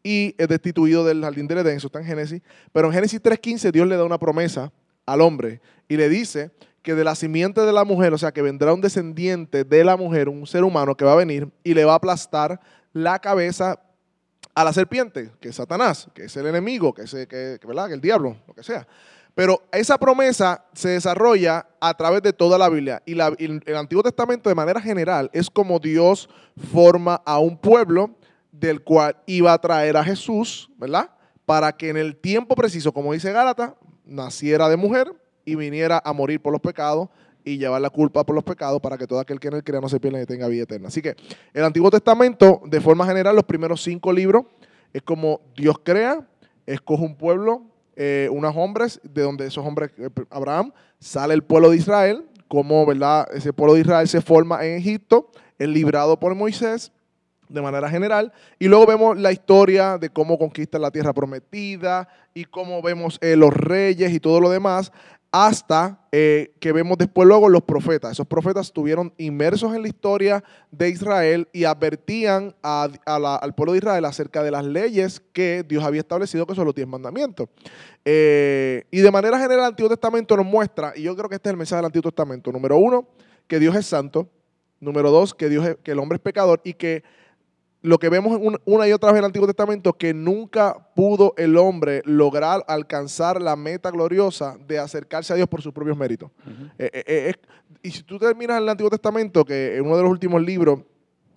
y 0.02 0.34
es 0.36 0.46
destituido 0.46 1.06
del 1.06 1.22
jardín 1.22 1.46
del 1.46 1.56
Edén, 1.56 1.78
eso 1.78 1.86
está 1.86 1.98
en 1.98 2.04
Génesis, 2.04 2.42
pero 2.70 2.88
en 2.88 2.92
Génesis 2.92 3.22
3.15 3.22 3.72
Dios 3.72 3.88
le 3.88 3.96
da 3.96 4.04
una 4.04 4.18
promesa 4.18 4.70
al 5.06 5.22
hombre 5.22 5.62
y 5.88 5.96
le 5.96 6.10
dice 6.10 6.50
que 6.82 6.94
de 6.94 7.02
la 7.02 7.14
simiente 7.14 7.62
de 7.62 7.72
la 7.72 7.84
mujer, 7.84 8.12
o 8.12 8.18
sea, 8.18 8.30
que 8.30 8.42
vendrá 8.42 8.74
un 8.74 8.82
descendiente 8.82 9.64
de 9.64 9.84
la 9.84 9.96
mujer, 9.96 10.28
un 10.28 10.46
ser 10.46 10.64
humano 10.64 10.94
que 10.98 11.06
va 11.06 11.14
a 11.14 11.16
venir 11.16 11.48
y 11.62 11.72
le 11.72 11.86
va 11.86 11.92
a 11.92 11.96
aplastar 11.96 12.60
la 12.92 13.18
cabeza 13.18 13.80
a 14.54 14.62
la 14.62 14.74
serpiente, 14.74 15.30
que 15.40 15.48
es 15.48 15.56
Satanás, 15.56 16.10
que 16.12 16.24
es 16.24 16.36
el 16.36 16.46
enemigo, 16.46 16.92
que 16.92 17.04
es, 17.04 17.10
que, 17.26 17.58
¿verdad? 17.66 17.90
el 17.90 18.02
diablo, 18.02 18.36
lo 18.46 18.52
que 18.52 18.62
sea. 18.62 18.86
Pero 19.34 19.62
esa 19.72 19.98
promesa 19.98 20.64
se 20.74 20.90
desarrolla 20.90 21.66
a 21.80 21.94
través 21.94 22.22
de 22.22 22.32
toda 22.32 22.56
la 22.56 22.68
Biblia. 22.68 23.02
Y, 23.04 23.12
el 23.12 23.76
Antiguo 23.76 24.02
Testamento, 24.02 24.48
de 24.48 24.54
manera 24.54 24.80
general, 24.80 25.28
es 25.32 25.50
como 25.50 25.80
Dios 25.80 26.28
forma 26.72 27.20
a 27.24 27.40
un 27.40 27.56
pueblo 27.56 28.10
del 28.52 28.82
cual 28.82 29.16
iba 29.26 29.52
a 29.52 29.58
traer 29.58 29.96
a 29.96 30.04
Jesús, 30.04 30.70
¿verdad? 30.76 31.10
Para 31.44 31.76
que 31.76 31.88
en 31.88 31.96
el 31.96 32.16
tiempo 32.16 32.54
preciso, 32.54 32.92
como 32.92 33.12
dice 33.12 33.32
Gálata, 33.32 33.74
naciera 34.04 34.68
de 34.68 34.76
mujer 34.76 35.12
y 35.44 35.56
viniera 35.56 36.00
a 36.04 36.12
morir 36.12 36.40
por 36.40 36.52
los 36.52 36.60
pecados 36.60 37.08
y 37.44 37.58
llevar 37.58 37.80
la 37.80 37.90
culpa 37.90 38.24
por 38.24 38.34
los 38.34 38.44
pecados 38.44 38.80
para 38.80 38.96
que 38.96 39.06
todo 39.06 39.18
aquel 39.18 39.40
que 39.40 39.48
en 39.48 39.54
él 39.54 39.64
crea 39.64 39.80
no 39.80 39.88
se 39.88 40.00
pierda 40.00 40.22
y 40.22 40.26
tenga 40.26 40.46
vida 40.46 40.62
eterna. 40.62 40.88
Así 40.88 41.02
que 41.02 41.16
el 41.52 41.64
Antiguo 41.64 41.90
Testamento, 41.90 42.62
de 42.64 42.80
forma 42.80 43.04
general, 43.04 43.34
los 43.34 43.44
primeros 43.44 43.82
cinco 43.82 44.12
libros, 44.12 44.44
es 44.92 45.02
como 45.02 45.40
Dios 45.56 45.76
crea, 45.82 46.26
escoge 46.66 47.02
un 47.02 47.16
pueblo, 47.16 47.62
eh, 47.96 48.28
unos 48.30 48.54
hombres, 48.56 49.00
de 49.02 49.22
donde 49.22 49.46
esos 49.46 49.64
hombres, 49.64 49.90
eh, 49.98 50.08
Abraham, 50.30 50.72
sale 50.98 51.34
el 51.34 51.42
pueblo 51.42 51.70
de 51.70 51.76
Israel, 51.76 52.24
como 52.48 52.84
¿verdad? 52.86 53.26
ese 53.34 53.52
pueblo 53.52 53.74
de 53.74 53.80
Israel 53.80 54.08
se 54.08 54.20
forma 54.20 54.64
en 54.64 54.78
Egipto, 54.78 55.30
es 55.58 55.68
librado 55.68 56.18
por 56.18 56.34
Moisés, 56.34 56.92
de 57.54 57.62
manera 57.62 57.88
general. 57.88 58.32
Y 58.58 58.68
luego 58.68 58.86
vemos 58.86 59.18
la 59.18 59.32
historia 59.32 59.96
de 59.98 60.10
cómo 60.10 60.36
conquistan 60.38 60.82
la 60.82 60.90
tierra 60.90 61.12
prometida 61.12 62.08
y 62.34 62.44
cómo 62.44 62.82
vemos 62.82 63.18
eh, 63.20 63.36
los 63.36 63.54
reyes 63.54 64.12
y 64.12 64.20
todo 64.20 64.40
lo 64.40 64.50
demás, 64.50 64.92
hasta 65.36 65.98
eh, 66.12 66.54
que 66.60 66.70
vemos 66.70 66.96
después 66.96 67.26
luego 67.26 67.48
los 67.48 67.62
profetas. 67.62 68.12
Esos 68.12 68.26
profetas 68.26 68.66
estuvieron 68.66 69.12
inmersos 69.18 69.74
en 69.74 69.82
la 69.82 69.88
historia 69.88 70.44
de 70.70 70.90
Israel 70.90 71.48
y 71.52 71.64
advertían 71.64 72.54
a- 72.62 72.88
al 73.04 73.54
pueblo 73.56 73.72
de 73.72 73.78
Israel 73.78 74.04
acerca 74.04 74.44
de 74.44 74.52
las 74.52 74.64
leyes 74.64 75.20
que 75.32 75.64
Dios 75.66 75.82
había 75.82 76.02
establecido, 76.02 76.46
que 76.46 76.54
son 76.54 76.66
los 76.66 76.74
diez 76.74 76.86
mandamientos. 76.86 77.48
Eh, 78.04 78.84
y 78.92 79.00
de 79.00 79.10
manera 79.10 79.36
general 79.38 79.60
el 79.60 79.64
Antiguo 79.66 79.88
Testamento 79.88 80.36
nos 80.36 80.46
muestra, 80.46 80.92
y 80.94 81.02
yo 81.02 81.16
creo 81.16 81.28
que 81.28 81.34
este 81.36 81.48
es 81.48 81.52
el 81.52 81.56
mensaje 81.56 81.78
del 81.78 81.86
Antiguo 81.86 82.10
Testamento, 82.12 82.52
número 82.52 82.76
uno, 82.76 83.08
que 83.48 83.58
Dios 83.58 83.74
es 83.74 83.86
santo, 83.86 84.28
número 84.78 85.10
dos, 85.10 85.34
que, 85.34 85.48
Dios 85.48 85.76
que 85.82 85.90
el 85.92 85.98
hombre 85.98 86.16
es 86.16 86.22
pecador 86.22 86.60
y 86.62 86.74
que 86.74 87.02
lo 87.84 87.98
que 87.98 88.08
vemos 88.08 88.38
un- 88.40 88.58
una 88.64 88.88
y 88.88 88.92
otra 88.92 89.10
vez 89.12 89.16
en 89.18 89.24
el 89.24 89.26
Antiguo 89.26 89.46
Testamento, 89.46 89.92
que 89.92 90.14
nunca 90.14 90.88
pudo 90.96 91.34
el 91.36 91.58
hombre 91.58 92.00
lograr 92.06 92.64
alcanzar 92.66 93.42
la 93.42 93.56
meta 93.56 93.90
gloriosa 93.90 94.56
de 94.66 94.78
acercarse 94.78 95.34
a 95.34 95.36
Dios 95.36 95.46
por 95.48 95.60
sus 95.60 95.70
propios 95.74 95.94
méritos. 95.94 96.30
Eh, 96.78 96.90
eh, 96.94 97.04
eh, 97.06 97.34
y 97.82 97.90
si 97.90 98.02
tú 98.02 98.18
terminas 98.18 98.56
el 98.58 98.68
Antiguo 98.70 98.88
Testamento, 98.88 99.44
que 99.44 99.76
en 99.76 99.84
uno 99.84 99.98
de 99.98 100.02
los 100.02 100.10
últimos 100.10 100.40
libros, 100.42 100.80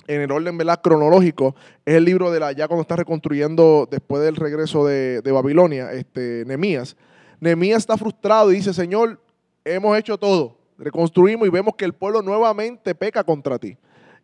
en 0.07 0.21
el 0.21 0.31
orden 0.31 0.57
¿verdad? 0.57 0.79
cronológico, 0.81 1.53
es 1.85 1.95
el 1.95 2.05
libro 2.05 2.31
de 2.31 2.39
la, 2.39 2.53
ya 2.53 2.69
cuando 2.69 2.83
está 2.83 2.95
reconstruyendo 2.95 3.85
después 3.91 4.23
del 4.23 4.37
regreso 4.37 4.85
de, 4.85 5.21
de 5.21 5.31
Babilonia, 5.33 5.91
este, 5.91 6.45
Nemías. 6.47 6.95
Nemías 7.41 7.79
está 7.79 7.97
frustrado 7.97 8.53
y 8.53 8.55
dice, 8.55 8.73
Señor, 8.73 9.19
hemos 9.65 9.97
hecho 9.97 10.17
todo, 10.17 10.57
reconstruimos 10.77 11.45
y 11.45 11.51
vemos 11.51 11.75
que 11.75 11.83
el 11.83 11.91
pueblo 11.91 12.21
nuevamente 12.21 12.95
peca 12.95 13.25
contra 13.25 13.59
ti. 13.59 13.75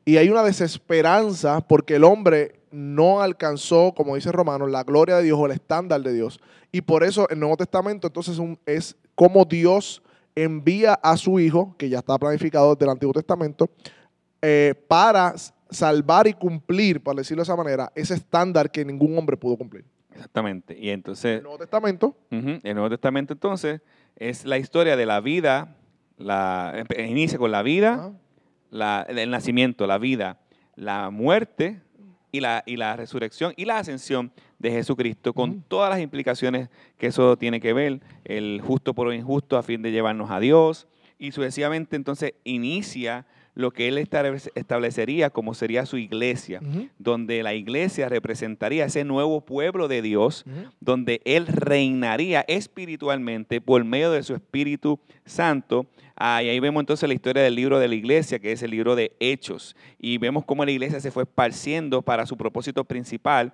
Y 0.05 0.17
hay 0.17 0.29
una 0.29 0.43
desesperanza 0.43 1.61
porque 1.61 1.95
el 1.95 2.03
hombre 2.03 2.59
no 2.71 3.21
alcanzó, 3.21 3.93
como 3.95 4.15
dice 4.15 4.31
Romano, 4.31 4.67
la 4.67 4.83
gloria 4.83 5.17
de 5.17 5.23
Dios 5.23 5.39
o 5.39 5.45
el 5.45 5.51
estándar 5.51 6.01
de 6.01 6.13
Dios. 6.13 6.39
Y 6.71 6.81
por 6.81 7.03
eso 7.03 7.29
el 7.29 7.39
Nuevo 7.39 7.57
Testamento 7.57 8.07
entonces 8.07 8.37
es 8.65 8.95
como 9.15 9.45
Dios 9.45 10.01
envía 10.35 10.93
a 10.95 11.15
su 11.17 11.39
Hijo, 11.39 11.75
que 11.77 11.89
ya 11.89 11.99
está 11.99 12.17
planificado 12.17 12.73
desde 12.73 12.85
el 12.85 12.91
Antiguo 12.91 13.13
Testamento, 13.13 13.69
eh, 14.41 14.73
para 14.87 15.35
salvar 15.69 16.27
y 16.27 16.33
cumplir, 16.33 17.01
por 17.01 17.15
decirlo 17.15 17.41
de 17.41 17.43
esa 17.43 17.55
manera, 17.55 17.91
ese 17.95 18.15
estándar 18.15 18.71
que 18.71 18.83
ningún 18.83 19.17
hombre 19.17 19.37
pudo 19.37 19.57
cumplir. 19.57 19.85
Exactamente. 20.11 20.77
Y 20.77 20.89
entonces, 20.89 21.37
El 21.37 21.43
Nuevo 21.43 21.57
Testamento, 21.57 22.15
el 22.29 22.75
Nuevo 22.75 22.89
Testamento 22.89 23.33
entonces 23.33 23.81
es 24.15 24.45
la 24.45 24.57
historia 24.57 24.95
de 24.95 25.05
la 25.05 25.21
vida, 25.21 25.75
la, 26.17 26.85
inicia 26.97 27.37
con 27.37 27.51
la 27.51 27.63
vida, 27.63 28.11
la- 28.73 29.05
el 29.07 29.29
nacimiento, 29.29 29.87
la 29.87 29.97
vida, 29.97 30.39
la 30.75 31.09
muerte 31.11 31.81
y 32.31 32.39
la, 32.39 32.63
y 32.65 32.77
la 32.77 32.95
resurrección 32.95 33.53
y 33.55 33.65
la 33.65 33.77
ascensión 33.77 34.31
de 34.57 34.71
Jesucristo, 34.71 35.33
con 35.33 35.61
todas 35.61 35.89
las 35.89 35.99
implicaciones 35.99 36.69
que 36.97 37.07
eso 37.07 37.37
tiene 37.37 37.59
que 37.59 37.73
ver, 37.73 38.01
el 38.25 38.61
justo 38.61 38.93
por 38.93 39.05
lo 39.07 39.13
injusto 39.13 39.57
a 39.57 39.63
fin 39.63 39.81
de 39.81 39.91
llevarnos 39.91 40.31
a 40.31 40.39
Dios, 40.39 40.87
y 41.19 41.31
sucesivamente 41.31 41.95
entonces 41.95 42.33
inicia 42.43 43.25
lo 43.55 43.71
que 43.71 43.87
él 43.87 43.97
establece- 43.99 44.51
establecería 44.55 45.29
como 45.29 45.53
sería 45.53 45.85
su 45.85 45.97
iglesia, 45.97 46.59
donde 46.97 47.43
la 47.43 47.53
iglesia 47.53 48.09
representaría 48.09 48.85
ese 48.85 49.03
nuevo 49.03 49.41
pueblo 49.41 49.87
de 49.87 50.01
Dios, 50.01 50.43
donde 50.79 51.21
Él 51.25 51.45
reinaría 51.47 52.43
espiritualmente 52.47 53.61
por 53.61 53.83
medio 53.83 54.11
de 54.11 54.23
su 54.23 54.33
Espíritu 54.33 54.99
Santo. 55.25 55.85
Ah, 56.15 56.43
y 56.43 56.49
ahí 56.49 56.59
vemos 56.59 56.81
entonces 56.81 57.07
la 57.07 57.15
historia 57.15 57.41
del 57.43 57.55
libro 57.55 57.79
de 57.79 57.87
la 57.87 57.95
iglesia, 57.95 58.39
que 58.39 58.51
es 58.51 58.61
el 58.63 58.71
libro 58.71 58.95
de 58.95 59.13
Hechos. 59.19 59.75
Y 59.99 60.17
vemos 60.19 60.45
cómo 60.45 60.63
la 60.63 60.71
iglesia 60.71 60.99
se 60.99 61.11
fue 61.11 61.23
esparciendo 61.23 62.01
para 62.01 62.25
su 62.25 62.37
propósito 62.37 62.83
principal, 62.83 63.53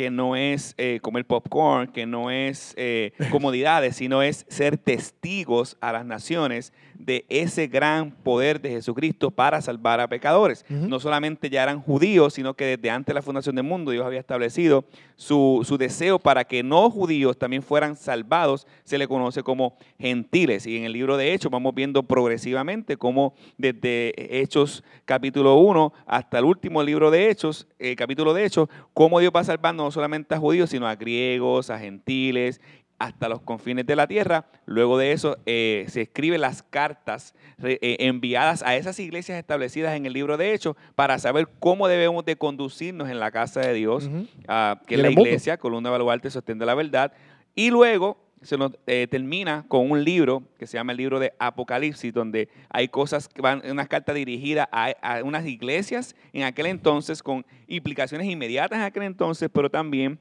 que 0.00 0.10
no 0.10 0.34
es 0.34 0.74
eh, 0.78 0.98
comer 1.02 1.26
popcorn, 1.26 1.88
que 1.88 2.06
no 2.06 2.30
es 2.30 2.72
eh, 2.78 3.12
comodidades, 3.30 3.96
sino 3.96 4.22
es 4.22 4.46
ser 4.48 4.78
testigos 4.78 5.76
a 5.82 5.92
las 5.92 6.06
naciones 6.06 6.72
de 6.94 7.26
ese 7.28 7.66
gran 7.66 8.10
poder 8.10 8.60
de 8.60 8.70
Jesucristo 8.70 9.30
para 9.30 9.60
salvar 9.60 10.00
a 10.00 10.08
pecadores. 10.08 10.64
No 10.68 11.00
solamente 11.00 11.48
ya 11.50 11.62
eran 11.62 11.80
judíos, 11.80 12.34
sino 12.34 12.54
que 12.54 12.64
desde 12.64 12.90
antes 12.90 13.08
de 13.08 13.14
la 13.14 13.22
fundación 13.22 13.56
del 13.56 13.64
mundo 13.64 13.90
Dios 13.90 14.04
había 14.04 14.20
establecido 14.20 14.84
su, 15.16 15.62
su 15.64 15.78
deseo 15.78 16.18
para 16.18 16.44
que 16.44 16.62
no 16.62 16.90
judíos 16.90 17.38
también 17.38 17.62
fueran 17.62 17.96
salvados, 17.96 18.66
se 18.84 18.98
le 18.98 19.08
conoce 19.08 19.42
como 19.42 19.76
gentiles. 19.98 20.66
Y 20.66 20.76
en 20.76 20.84
el 20.84 20.92
libro 20.92 21.16
de 21.16 21.32
Hechos 21.32 21.50
vamos 21.50 21.74
viendo 21.74 22.02
progresivamente 22.02 22.96
cómo 22.96 23.34
desde 23.56 24.40
Hechos 24.40 24.84
capítulo 25.04 25.56
1 25.56 25.92
hasta 26.06 26.38
el 26.38 26.44
último 26.44 26.82
libro 26.82 27.10
de 27.10 27.30
Hechos, 27.30 27.66
eh, 27.78 27.96
capítulo 27.96 28.34
de 28.34 28.44
Hechos, 28.44 28.68
cómo 28.92 29.20
Dios 29.20 29.32
va 29.34 29.42
salvando 29.42 29.89
no 29.90 29.92
solamente 29.92 30.36
a 30.36 30.38
judíos, 30.38 30.70
sino 30.70 30.86
a 30.86 30.94
griegos, 30.94 31.68
a 31.68 31.76
gentiles, 31.76 32.60
hasta 33.00 33.28
los 33.28 33.40
confines 33.40 33.84
de 33.86 33.96
la 33.96 34.06
tierra. 34.06 34.46
Luego 34.66 34.98
de 34.98 35.10
eso 35.10 35.36
eh, 35.46 35.84
se 35.88 36.02
escriben 36.02 36.40
las 36.40 36.62
cartas 36.62 37.34
eh, 37.60 37.96
enviadas 37.98 38.62
a 38.62 38.76
esas 38.76 39.00
iglesias 39.00 39.36
establecidas 39.36 39.96
en 39.96 40.06
el 40.06 40.12
libro 40.12 40.36
de 40.36 40.54
Hechos 40.54 40.76
para 40.94 41.18
saber 41.18 41.48
cómo 41.58 41.88
debemos 41.88 42.24
de 42.24 42.36
conducirnos 42.36 43.10
en 43.10 43.18
la 43.18 43.32
casa 43.32 43.60
de 43.60 43.74
Dios, 43.74 44.08
ah, 44.46 44.80
que 44.86 44.94
es 44.94 45.00
la 45.00 45.10
iglesia, 45.10 45.56
columna 45.56 45.90
baluarte, 45.90 46.30
sostén 46.30 46.60
de 46.60 46.66
la 46.66 46.76
verdad. 46.76 47.12
Y 47.56 47.70
luego 47.70 48.16
se 48.42 48.56
nos 48.56 48.72
eh, 48.86 49.06
termina 49.10 49.64
con 49.68 49.90
un 49.90 50.02
libro 50.02 50.42
que 50.58 50.66
se 50.66 50.78
llama 50.78 50.92
el 50.92 50.98
libro 50.98 51.18
de 51.18 51.32
Apocalipsis, 51.38 52.12
donde 52.12 52.48
hay 52.70 52.88
cosas 52.88 53.28
que 53.28 53.42
van, 53.42 53.62
unas 53.70 53.88
cartas 53.88 54.14
dirigidas 54.14 54.66
a, 54.72 54.92
a 55.02 55.22
unas 55.22 55.46
iglesias 55.46 56.16
en 56.32 56.44
aquel 56.44 56.66
entonces 56.66 57.22
con 57.22 57.44
implicaciones 57.66 58.26
inmediatas 58.26 58.78
en 58.78 58.84
aquel 58.84 59.02
entonces, 59.02 59.48
pero 59.52 59.70
también 59.70 60.18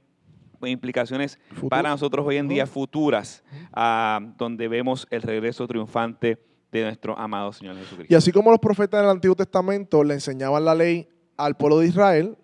con 0.60 0.70
implicaciones 0.70 1.40
Futuro. 1.50 1.70
para 1.70 1.90
nosotros 1.90 2.26
hoy 2.28 2.38
en 2.38 2.48
día 2.48 2.68
futuras, 2.68 3.44
ah, 3.72 4.20
donde 4.38 4.68
vemos 4.68 5.08
el 5.10 5.22
regreso 5.22 5.68
triunfante 5.68 6.38
de 6.72 6.84
nuestro 6.84 7.18
amado 7.18 7.52
Señor 7.54 7.78
Jesucristo. 7.78 8.14
Y 8.14 8.16
así 8.16 8.32
como 8.32 8.52
los 8.52 8.60
profetas 8.60 9.02
del 9.02 9.10
Antiguo 9.10 9.36
Testamento 9.36 10.04
le 10.04 10.16
enseñaban 10.16 10.66
la 10.66 10.76
ley 10.76 11.08
al 11.38 11.56
pueblo 11.56 11.80
de 11.80 11.88
Israel 11.88 12.38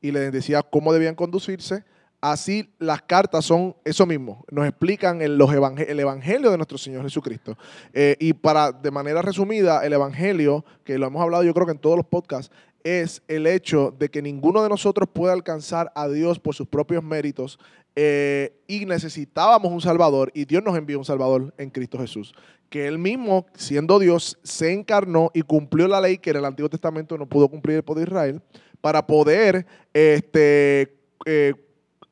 y 0.00 0.10
les 0.10 0.32
decía 0.32 0.62
cómo 0.62 0.92
debían 0.92 1.14
conducirse, 1.14 1.84
así 2.20 2.70
las 2.78 3.02
cartas 3.02 3.44
son 3.44 3.76
eso 3.84 4.06
mismo. 4.06 4.44
Nos 4.50 4.66
explican 4.66 5.22
el, 5.22 5.36
los 5.36 5.50
el 5.52 6.00
evangelio 6.00 6.50
de 6.50 6.56
nuestro 6.56 6.78
Señor 6.78 7.02
Jesucristo. 7.02 7.56
Eh, 7.92 8.16
y 8.18 8.32
para, 8.32 8.72
de 8.72 8.90
manera 8.90 9.22
resumida, 9.22 9.84
el 9.84 9.92
evangelio, 9.92 10.64
que 10.84 10.98
lo 10.98 11.06
hemos 11.06 11.22
hablado 11.22 11.44
yo 11.44 11.54
creo 11.54 11.66
que 11.66 11.72
en 11.72 11.78
todos 11.78 11.96
los 11.96 12.06
podcasts, 12.06 12.54
es 12.84 13.22
el 13.28 13.46
hecho 13.46 13.94
de 13.98 14.08
que 14.08 14.22
ninguno 14.22 14.62
de 14.62 14.68
nosotros 14.68 15.08
puede 15.12 15.32
alcanzar 15.32 15.92
a 15.94 16.08
Dios 16.08 16.38
por 16.38 16.54
sus 16.54 16.68
propios 16.68 17.02
méritos 17.02 17.58
eh, 17.96 18.62
y 18.68 18.86
necesitábamos 18.86 19.72
un 19.72 19.80
Salvador 19.80 20.30
y 20.32 20.44
Dios 20.44 20.62
nos 20.62 20.76
envió 20.78 20.98
un 20.98 21.04
Salvador 21.04 21.52
en 21.58 21.70
Cristo 21.70 21.98
Jesús. 21.98 22.32
Que 22.70 22.86
Él 22.86 22.98
mismo, 22.98 23.46
siendo 23.54 23.98
Dios, 23.98 24.38
se 24.42 24.72
encarnó 24.72 25.30
y 25.34 25.42
cumplió 25.42 25.88
la 25.88 26.00
ley 26.00 26.18
que 26.18 26.30
en 26.30 26.36
el 26.36 26.44
Antiguo 26.44 26.68
Testamento 26.68 27.18
no 27.18 27.26
pudo 27.26 27.48
cumplir 27.48 27.78
el 27.78 27.82
pueblo 27.82 28.04
de 28.04 28.10
Israel 28.10 28.42
para 28.80 29.06
poder 29.06 29.66
este, 29.92 30.96
eh, 31.24 31.54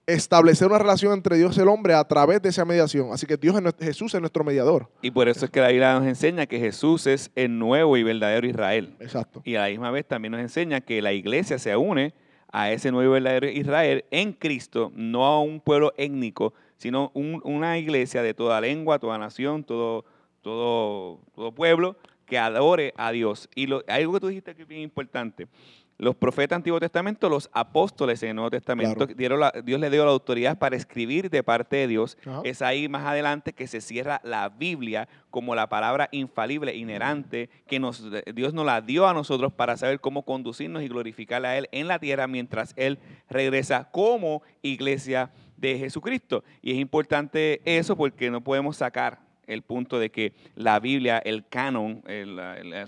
establecer 0.07 0.69
una 0.69 0.79
relación 0.79 1.12
entre 1.12 1.37
Dios 1.37 1.57
y 1.57 1.61
el 1.61 1.69
hombre 1.69 1.95
a 1.95 2.05
través 2.07 2.40
de 2.40 2.49
esa 2.51 2.64
mediación. 2.64 3.09
Así 3.12 3.27
que 3.27 3.37
Dios 3.37 3.57
es 3.57 3.62
nuestro- 3.62 3.85
Jesús 3.87 4.14
es 4.14 4.21
nuestro 4.21 4.45
mediador. 4.45 4.88
Y 5.03 5.11
por 5.11 5.29
eso 5.29 5.45
es 5.45 5.51
que 5.51 5.61
la 5.61 5.69
Biblia 5.69 5.95
nos 5.99 6.07
enseña 6.07 6.47
que 6.47 6.59
Jesús 6.61 7.07
es 7.07 7.31
el 7.35 7.59
nuevo 7.59 7.97
y 7.97 8.03
verdadero 8.05 8.47
Israel. 8.47 8.95
Exacto. 9.01 9.42
Y 9.45 9.57
a 9.57 9.62
la 9.62 9.69
misma 9.69 9.90
vez 9.90 10.07
también 10.07 10.33
nos 10.33 10.40
enseña 10.40 10.81
que 10.81 11.03
la 11.03 11.12
iglesia 11.12 11.59
se 11.59 11.77
une 11.77 12.14
a 12.53 12.71
ese 12.71 12.92
nuevo 12.92 13.11
y 13.11 13.21
verdadero 13.21 13.49
Israel 13.49 14.05
en 14.12 14.33
Cristo, 14.33 14.92
no 14.95 15.27
a 15.27 15.40
un 15.40 15.61
pueblo 15.61 15.92
étnico, 15.97 16.55
sino 16.79 17.11
un- 17.14 17.40
una 17.45 17.77
iglesia 17.79 18.23
de 18.23 18.33
toda 18.35 18.61
lengua, 18.61 18.99
toda 19.01 19.19
nación, 19.19 19.64
todo, 19.64 20.05
todo, 20.42 21.21
todo 21.35 21.53
pueblo 21.53 21.97
que 22.27 22.38
adore 22.38 22.92
a 22.97 23.11
Dios. 23.12 23.49
Y 23.55 23.66
lo, 23.66 23.83
algo 23.88 24.12
que 24.14 24.21
tú 24.21 24.27
dijiste 24.29 24.55
que 24.55 24.62
es 24.62 24.69
bien 24.69 24.83
importante. 24.83 25.49
Los 25.98 26.14
profetas 26.14 26.56
Antiguo 26.56 26.78
Testamento, 26.78 27.28
los 27.30 27.48
apóstoles 27.54 28.22
en 28.22 28.30
el 28.30 28.37
Nuevo 28.37 28.50
Testamento, 28.50 28.96
Claro. 29.06 29.14
dieron 29.16 29.40
la- 29.40 29.52
Dios 29.64 29.80
les 29.80 29.90
dio 29.90 30.04
la 30.04 30.11
autoridad 30.11 30.59
para 30.59 30.76
escribir 30.76 31.30
de 31.30 31.42
parte 31.42 31.76
de 31.76 31.88
Dios. 31.88 32.18
Ajá. 32.26 32.42
Es 32.44 32.61
ahí 32.61 32.88
más 32.88 33.06
adelante 33.06 33.54
que 33.54 33.66
se 33.66 33.80
cierra 33.80 34.20
la 34.22 34.48
Biblia 34.50 35.09
como 35.30 35.54
la 35.54 35.68
palabra 35.68 36.09
infalible, 36.12 36.74
inherente, 36.76 37.48
que 37.66 37.78
nos, 37.78 38.04
Dios 38.35 38.52
nos 38.52 38.66
la 38.66 38.80
dio 38.82 39.06
a 39.09 39.14
nosotros 39.14 39.52
para 39.52 39.76
saber 39.78 40.00
cómo 40.00 40.22
conducirnos 40.24 40.82
y 40.82 40.88
glorificarle 40.88 41.48
a 41.48 41.56
Él 41.59 41.68
en 41.72 41.88
la 41.88 41.98
tierra 41.98 42.26
mientras 42.26 42.74
Él 42.76 42.98
regresa 43.30 43.88
como 43.90 44.42
iglesia 44.62 45.30
de 45.56 45.78
Jesucristo. 45.78 46.44
Y 46.61 46.72
es 46.72 46.76
importante 46.78 47.62
eso 47.64 47.96
porque 47.96 48.30
no 48.30 48.42
podemos 48.42 48.76
sacar 48.76 49.20
el 49.46 49.62
punto 49.62 49.98
de 49.98 50.11
que 50.11 50.35
la 50.54 50.80
Biblia, 50.80 51.18
el 51.18 51.46
canon, 51.46 52.02
el, 52.06 52.37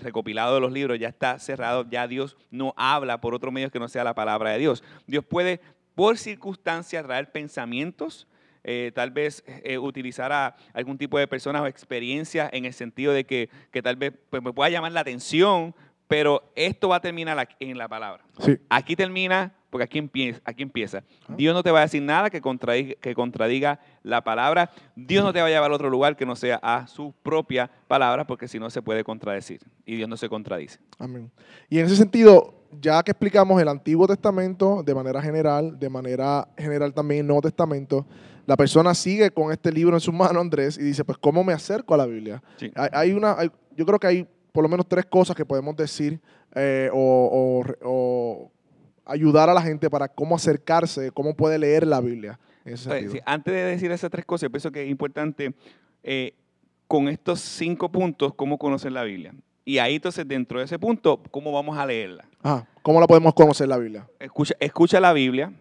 recopilado 0.01 0.55
de 0.55 0.61
los 0.61 0.71
libros 0.71 0.99
ya 0.99 1.09
está 1.09 1.39
cerrado, 1.39 1.85
ya 1.89 2.07
Dios 2.07 2.37
no 2.51 2.73
habla 2.77 3.21
por 3.21 3.33
otro 3.33 3.51
medio 3.51 3.71
que 3.71 3.79
no 3.79 3.87
sea 3.87 4.03
la 4.03 4.15
palabra 4.15 4.51
de 4.51 4.59
Dios. 4.59 4.83
Dios 5.07 5.23
puede, 5.23 5.61
por 5.95 6.17
circunstancias, 6.17 7.05
traer 7.05 7.31
pensamientos, 7.31 8.27
eh, 8.63 8.91
tal 8.93 9.11
vez 9.11 9.43
eh, 9.47 9.77
utilizar 9.77 10.31
a 10.31 10.55
algún 10.73 10.97
tipo 10.97 11.17
de 11.17 11.27
personas 11.27 11.61
o 11.61 11.67
experiencias 11.67 12.49
en 12.51 12.65
el 12.65 12.73
sentido 12.73 13.13
de 13.13 13.25
que, 13.25 13.49
que 13.71 13.81
tal 13.81 13.95
vez 13.95 14.13
pues, 14.29 14.43
me 14.43 14.51
pueda 14.51 14.69
llamar 14.69 14.91
la 14.91 14.99
atención, 14.99 15.73
pero 16.07 16.51
esto 16.55 16.89
va 16.89 16.97
a 16.97 17.01
terminar 17.01 17.47
en 17.59 17.77
la 17.77 17.87
palabra. 17.87 18.23
Sí. 18.39 18.57
Aquí 18.69 18.95
termina, 18.95 19.53
porque 19.69 19.83
aquí 19.83 19.97
empieza. 19.99 20.41
Aquí 20.45 20.63
empieza. 20.63 21.03
Dios 21.37 21.53
no 21.53 21.61
te 21.63 21.71
va 21.71 21.79
a 21.79 21.81
decir 21.83 22.01
nada 22.01 22.29
que 22.29 22.41
contradiga, 22.41 22.95
que 23.01 23.13
contradiga 23.13 23.79
la 24.03 24.23
palabra. 24.23 24.71
Dios 24.95 25.23
no 25.23 25.31
te 25.33 25.39
va 25.41 25.47
a 25.47 25.49
llevar 25.49 25.71
a 25.71 25.75
otro 25.75 25.89
lugar 25.89 26.15
que 26.15 26.25
no 26.25 26.35
sea 26.35 26.59
a 26.61 26.87
su 26.87 27.13
propia 27.23 27.69
palabra, 27.87 28.25
porque 28.25 28.47
si 28.47 28.59
no 28.59 28.69
se 28.69 28.81
puede 28.81 29.03
contradecir. 29.03 29.61
Y 29.85 29.95
Dios 29.95 30.09
no 30.09 30.17
se 30.17 30.27
contradice. 30.29 30.79
Amén. 30.97 31.29
Y 31.69 31.79
en 31.79 31.85
ese 31.85 31.95
sentido, 31.95 32.53
ya 32.81 33.01
que 33.03 33.11
explicamos 33.11 33.61
el 33.61 33.67
Antiguo 33.67 34.07
Testamento 34.07 34.83
de 34.83 34.93
manera 34.95 35.21
general, 35.21 35.77
de 35.79 35.89
manera 35.89 36.47
general 36.57 36.93
también 36.93 37.21
el 37.21 37.27
Nuevo 37.27 37.41
Testamento, 37.41 38.05
la 38.45 38.57
persona 38.57 38.95
sigue 38.95 39.29
con 39.29 39.51
este 39.51 39.71
libro 39.71 39.95
en 39.95 40.01
su 40.01 40.11
mano, 40.11 40.39
Andrés, 40.39 40.77
y 40.77 40.81
dice, 40.83 41.03
pues, 41.05 41.17
¿cómo 41.19 41.43
me 41.43 41.53
acerco 41.53 41.93
a 41.93 41.97
la 41.97 42.07
Biblia? 42.07 42.41
Sí. 42.57 42.71
Hay, 42.75 42.89
hay 42.91 43.11
una, 43.11 43.33
hay- 43.37 43.51
yo 43.77 43.85
creo 43.85 43.99
que 43.99 44.07
hay 44.07 44.27
por 44.51 44.63
lo 44.63 44.69
menos 44.69 44.87
tres 44.87 45.05
cosas 45.05 45.35
que 45.35 45.45
podemos 45.45 45.75
decir 45.75 46.19
eh, 46.55 46.89
o, 46.91 47.59
o 47.59 47.63
re- 47.63 47.77
o 47.83 48.51
ayudar 49.09 49.49
a 49.49 49.53
la 49.53 49.61
gente 49.61 49.89
para 49.89 50.07
cómo 50.07 50.35
acercarse, 50.35 51.11
cómo 51.11 51.35
puede 51.35 51.57
leer 51.57 51.85
la 51.85 51.99
Biblia. 51.99 52.39
En 52.63 52.73
ese 52.73 52.89
Oye, 52.89 52.99
sentido. 52.99 53.13
sí, 53.15 53.21
antes 53.25 53.53
de 53.53 53.63
decir 53.63 53.91
esas 53.91 54.11
tres 54.11 54.25
cosas, 54.25 54.43
yo 54.43 54.51
pienso 54.51 54.71
que 54.71 54.83
es 54.83 54.89
importante 54.89 55.53
eh, 56.03 56.33
con 56.87 57.07
estos 57.07 57.39
cinco 57.39 57.89
puntos, 57.89 58.33
cómo 58.35 58.57
conocer 58.57 58.91
la 58.91 59.03
Biblia. 59.03 59.33
Y 59.65 59.77
ahí 59.79 59.95
entonces, 59.95 60.27
dentro 60.27 60.59
de 60.59 60.65
ese 60.65 60.79
punto, 60.79 61.21
cómo 61.31 61.51
vamos 61.51 61.77
a 61.77 61.85
leerla. 61.85 62.25
Ajá. 62.41 62.67
¿Cómo 62.81 62.99
la 62.99 63.07
podemos 63.07 63.33
conocer 63.33 63.67
la 63.67 63.77
Biblia? 63.77 64.07
Escucha, 64.19 64.55
escucha 64.59 64.99
la 64.99 65.13
Biblia, 65.13 65.51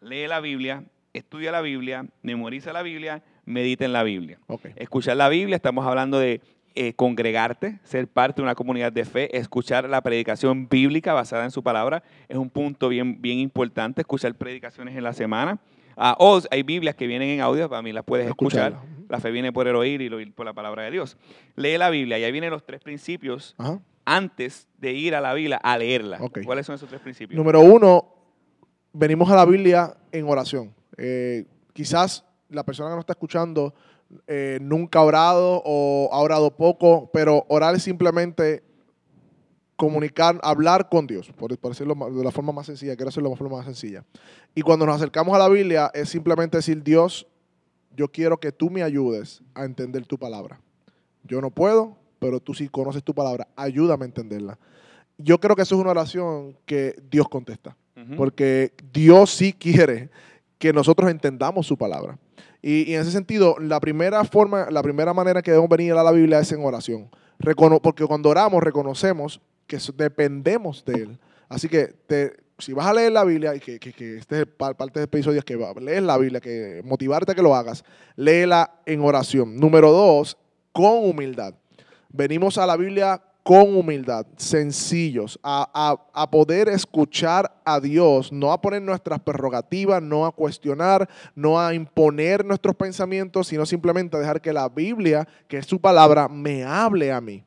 lee 0.00 0.26
la 0.26 0.40
Biblia, 0.40 0.84
estudia 1.12 1.52
la 1.52 1.60
Biblia, 1.60 2.06
memoriza 2.22 2.72
la 2.72 2.82
Biblia, 2.82 3.22
medita 3.44 3.84
en 3.84 3.92
la 3.92 4.02
Biblia. 4.02 4.38
Ok. 4.46 4.66
Escuchar 4.76 5.16
la 5.16 5.28
Biblia, 5.28 5.56
estamos 5.56 5.86
hablando 5.86 6.18
de 6.18 6.40
eh, 6.76 6.92
congregarte, 6.94 7.80
ser 7.84 8.06
parte 8.06 8.40
de 8.40 8.44
una 8.44 8.54
comunidad 8.54 8.92
de 8.92 9.04
fe, 9.06 9.36
escuchar 9.36 9.88
la 9.88 10.02
predicación 10.02 10.68
bíblica 10.68 11.14
basada 11.14 11.44
en 11.44 11.50
su 11.50 11.62
palabra, 11.62 12.02
es 12.28 12.36
un 12.36 12.50
punto 12.50 12.90
bien, 12.90 13.20
bien 13.20 13.38
importante, 13.38 14.02
escuchar 14.02 14.34
predicaciones 14.34 14.94
en 14.94 15.02
la 15.02 15.14
semana. 15.14 15.58
Ah, 15.96 16.14
o 16.18 16.40
hay 16.50 16.62
Biblias 16.62 16.94
que 16.94 17.06
vienen 17.06 17.30
en 17.30 17.40
audio, 17.40 17.68
para 17.70 17.80
mí 17.80 17.92
las 17.92 18.04
puedes 18.04 18.26
escuchar. 18.26 18.72
Escucharla. 18.72 19.06
La 19.08 19.20
fe 19.20 19.30
viene 19.30 19.52
por 19.52 19.66
el 19.66 19.74
oír 19.74 20.02
y 20.02 20.06
el 20.06 20.14
oír 20.14 20.34
por 20.34 20.44
la 20.44 20.52
palabra 20.52 20.82
de 20.82 20.90
Dios. 20.90 21.16
Lee 21.54 21.78
la 21.78 21.88
Biblia 21.88 22.18
y 22.18 22.24
ahí 22.24 22.32
vienen 22.32 22.50
los 22.50 22.66
tres 22.66 22.82
principios 22.82 23.54
Ajá. 23.56 23.80
antes 24.04 24.68
de 24.76 24.92
ir 24.92 25.14
a 25.14 25.22
la 25.22 25.32
Biblia 25.32 25.56
a 25.56 25.78
leerla. 25.78 26.18
¿Cuáles 26.44 26.66
son 26.66 26.74
esos 26.74 26.88
tres 26.88 27.00
principios? 27.00 27.38
Número 27.38 27.60
uno, 27.60 28.12
venimos 28.92 29.30
a 29.30 29.36
la 29.36 29.46
Biblia 29.46 29.96
en 30.12 30.28
oración. 30.28 30.74
Eh, 30.98 31.46
quizás 31.72 32.26
la 32.50 32.64
persona 32.64 32.90
que 32.90 32.96
nos 32.96 33.02
está 33.02 33.14
escuchando 33.14 33.74
eh, 34.26 34.58
nunca 34.60 35.00
ha 35.00 35.02
orado 35.02 35.62
o 35.64 36.08
ha 36.12 36.18
orado 36.18 36.56
poco, 36.56 37.10
pero 37.12 37.44
orar 37.48 37.74
es 37.74 37.82
simplemente 37.82 38.62
comunicar, 39.76 40.40
hablar 40.42 40.88
con 40.88 41.06
Dios, 41.06 41.30
por, 41.36 41.56
por 41.58 41.72
decirlo 41.72 41.94
de 41.94 42.24
la 42.24 42.30
forma 42.30 42.52
más 42.52 42.66
sencilla, 42.66 42.96
quiero 42.96 43.10
hacerlo 43.10 43.28
de 43.28 43.34
la 43.34 43.38
forma 43.38 43.58
más 43.58 43.66
sencilla. 43.66 44.04
Y 44.54 44.62
cuando 44.62 44.86
nos 44.86 44.96
acercamos 44.96 45.34
a 45.34 45.38
la 45.38 45.48
Biblia 45.48 45.90
es 45.92 46.08
simplemente 46.08 46.56
decir, 46.56 46.82
Dios, 46.82 47.26
yo 47.94 48.08
quiero 48.08 48.38
que 48.38 48.52
tú 48.52 48.70
me 48.70 48.82
ayudes 48.82 49.42
a 49.54 49.64
entender 49.64 50.06
tu 50.06 50.18
palabra. 50.18 50.60
Yo 51.24 51.40
no 51.40 51.50
puedo, 51.50 51.96
pero 52.18 52.40
tú 52.40 52.54
sí 52.54 52.68
conoces 52.68 53.02
tu 53.02 53.14
palabra, 53.14 53.48
ayúdame 53.56 54.04
a 54.04 54.06
entenderla. 54.06 54.58
Yo 55.18 55.38
creo 55.40 55.56
que 55.56 55.62
eso 55.62 55.74
es 55.74 55.80
una 55.80 55.90
oración 55.90 56.56
que 56.66 56.94
Dios 57.10 57.28
contesta, 57.28 57.76
porque 58.16 58.72
Dios 58.92 59.30
sí 59.30 59.54
quiere 59.54 60.10
que 60.58 60.72
nosotros 60.72 61.10
entendamos 61.10 61.66
su 61.66 61.76
palabra. 61.76 62.18
Y, 62.62 62.94
en 62.94 63.00
ese 63.02 63.10
sentido, 63.12 63.56
la 63.60 63.78
primera 63.80 64.24
forma, 64.24 64.68
la 64.70 64.82
primera 64.82 65.12
manera 65.14 65.42
que 65.42 65.50
debemos 65.50 65.70
venir 65.70 65.92
a 65.92 66.02
la 66.02 66.10
Biblia 66.12 66.40
es 66.40 66.50
en 66.52 66.64
oración. 66.64 67.08
Recono- 67.38 67.80
porque 67.80 68.04
cuando 68.06 68.30
oramos 68.30 68.62
reconocemos 68.62 69.40
que 69.66 69.78
dependemos 69.96 70.84
de 70.84 70.94
Él. 70.94 71.18
Así 71.48 71.68
que 71.68 71.88
te- 72.06 72.32
si 72.58 72.72
vas 72.72 72.86
a 72.86 72.94
leer 72.94 73.12
la 73.12 73.24
Biblia, 73.24 73.54
y 73.54 73.60
que, 73.60 73.78
que, 73.78 73.92
que 73.92 74.16
este 74.16 74.40
es 74.40 74.46
pa- 74.46 74.72
parte 74.74 74.98
de 75.00 75.04
episodios 75.04 75.44
que 75.44 75.56
va- 75.56 75.74
lees 75.78 76.02
la 76.02 76.16
Biblia, 76.16 76.40
que 76.40 76.80
motivarte 76.84 77.32
a 77.32 77.34
que 77.34 77.42
lo 77.42 77.54
hagas, 77.54 77.84
léela 78.16 78.80
en 78.86 79.02
oración. 79.02 79.56
Número 79.56 79.92
dos, 79.92 80.38
con 80.72 81.04
humildad. 81.04 81.54
Venimos 82.08 82.56
a 82.56 82.66
la 82.66 82.76
Biblia 82.76 83.20
con 83.46 83.76
humildad, 83.76 84.26
sencillos, 84.36 85.38
a, 85.40 85.70
a- 85.72 86.22
a 86.22 86.28
poder 86.28 86.68
escuchar 86.68 87.60
a 87.64 87.78
Dios, 87.78 88.32
no 88.32 88.50
a 88.50 88.60
poner 88.60 88.82
nuestras 88.82 89.20
prerrogativas, 89.20 90.02
no 90.02 90.26
a 90.26 90.32
cuestionar, 90.32 91.08
no 91.36 91.60
a 91.60 91.72
imponer 91.72 92.44
nuestros 92.44 92.74
pensamientos, 92.74 93.46
sino 93.46 93.64
simplemente 93.64 94.16
a 94.16 94.20
dejar 94.20 94.40
que 94.40 94.52
la 94.52 94.68
Biblia, 94.68 95.28
que 95.46 95.58
es 95.58 95.66
su 95.66 95.80
palabra, 95.80 96.26
me 96.26 96.64
hable 96.64 97.12
a 97.12 97.20
mí. 97.20 97.44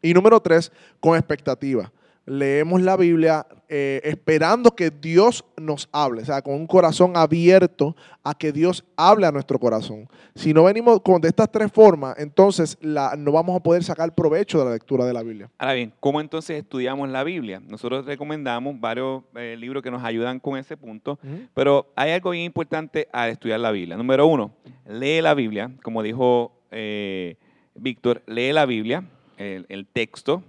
Y 0.00 0.14
número 0.14 0.38
tres, 0.38 0.70
con 1.00 1.16
expectativa. 1.16 1.90
Leemos 2.26 2.80
la 2.80 2.96
Biblia 2.96 3.46
eh, 3.68 4.00
esperando 4.04 4.74
que 4.74 4.90
Dios 4.90 5.44
nos 5.60 5.88
hable, 5.92 6.22
o 6.22 6.24
sea, 6.24 6.40
con 6.40 6.54
un 6.54 6.66
corazón 6.66 7.16
abierto 7.16 7.94
a 8.22 8.34
que 8.34 8.50
Dios 8.52 8.84
hable 8.96 9.26
a 9.26 9.32
nuestro 9.32 9.58
corazón. 9.58 10.08
Si 10.34 10.54
no 10.54 10.64
venimos 10.64 11.00
con 11.02 11.20
de 11.20 11.28
estas 11.28 11.50
tres 11.52 11.70
formas, 11.70 12.14
entonces 12.18 12.78
la- 12.80 13.14
no 13.16 13.32
vamos 13.32 13.54
a 13.56 13.62
poder 13.62 13.84
sacar 13.84 14.14
provecho 14.14 14.58
de 14.58 14.64
la 14.64 14.70
lectura 14.72 15.04
de 15.04 15.12
la 15.12 15.22
Biblia. 15.22 15.50
Ahora 15.58 15.74
bien, 15.74 15.92
¿cómo 16.00 16.20
entonces 16.20 16.58
estudiamos 16.58 17.08
la 17.10 17.24
Biblia? 17.24 17.60
Nosotros 17.68 18.06
recomendamos 18.06 18.80
varios 18.80 19.22
eh, 19.36 19.56
libros 19.58 19.82
que 19.82 19.90
nos 19.90 20.02
ayudan 20.02 20.40
con 20.40 20.56
ese 20.56 20.76
punto, 20.78 21.18
pero 21.52 21.86
hay 21.94 22.12
algo 22.12 22.30
bien 22.30 22.44
importante 22.44 23.06
al 23.12 23.30
estudiar 23.30 23.60
la 23.60 23.70
Biblia. 23.70 23.96
Número 23.98 24.26
uno, 24.26 24.52
lee 24.88 25.20
la 25.20 25.34
Biblia, 25.34 25.70
como 25.82 26.02
dijo 26.02 26.52
eh, 26.70 27.36
Víctor, 27.74 28.22
lee 28.26 28.52
la 28.52 28.64
Biblia, 28.66 29.04
el, 29.36 29.66
el 29.68 29.86
texto. 29.86 30.42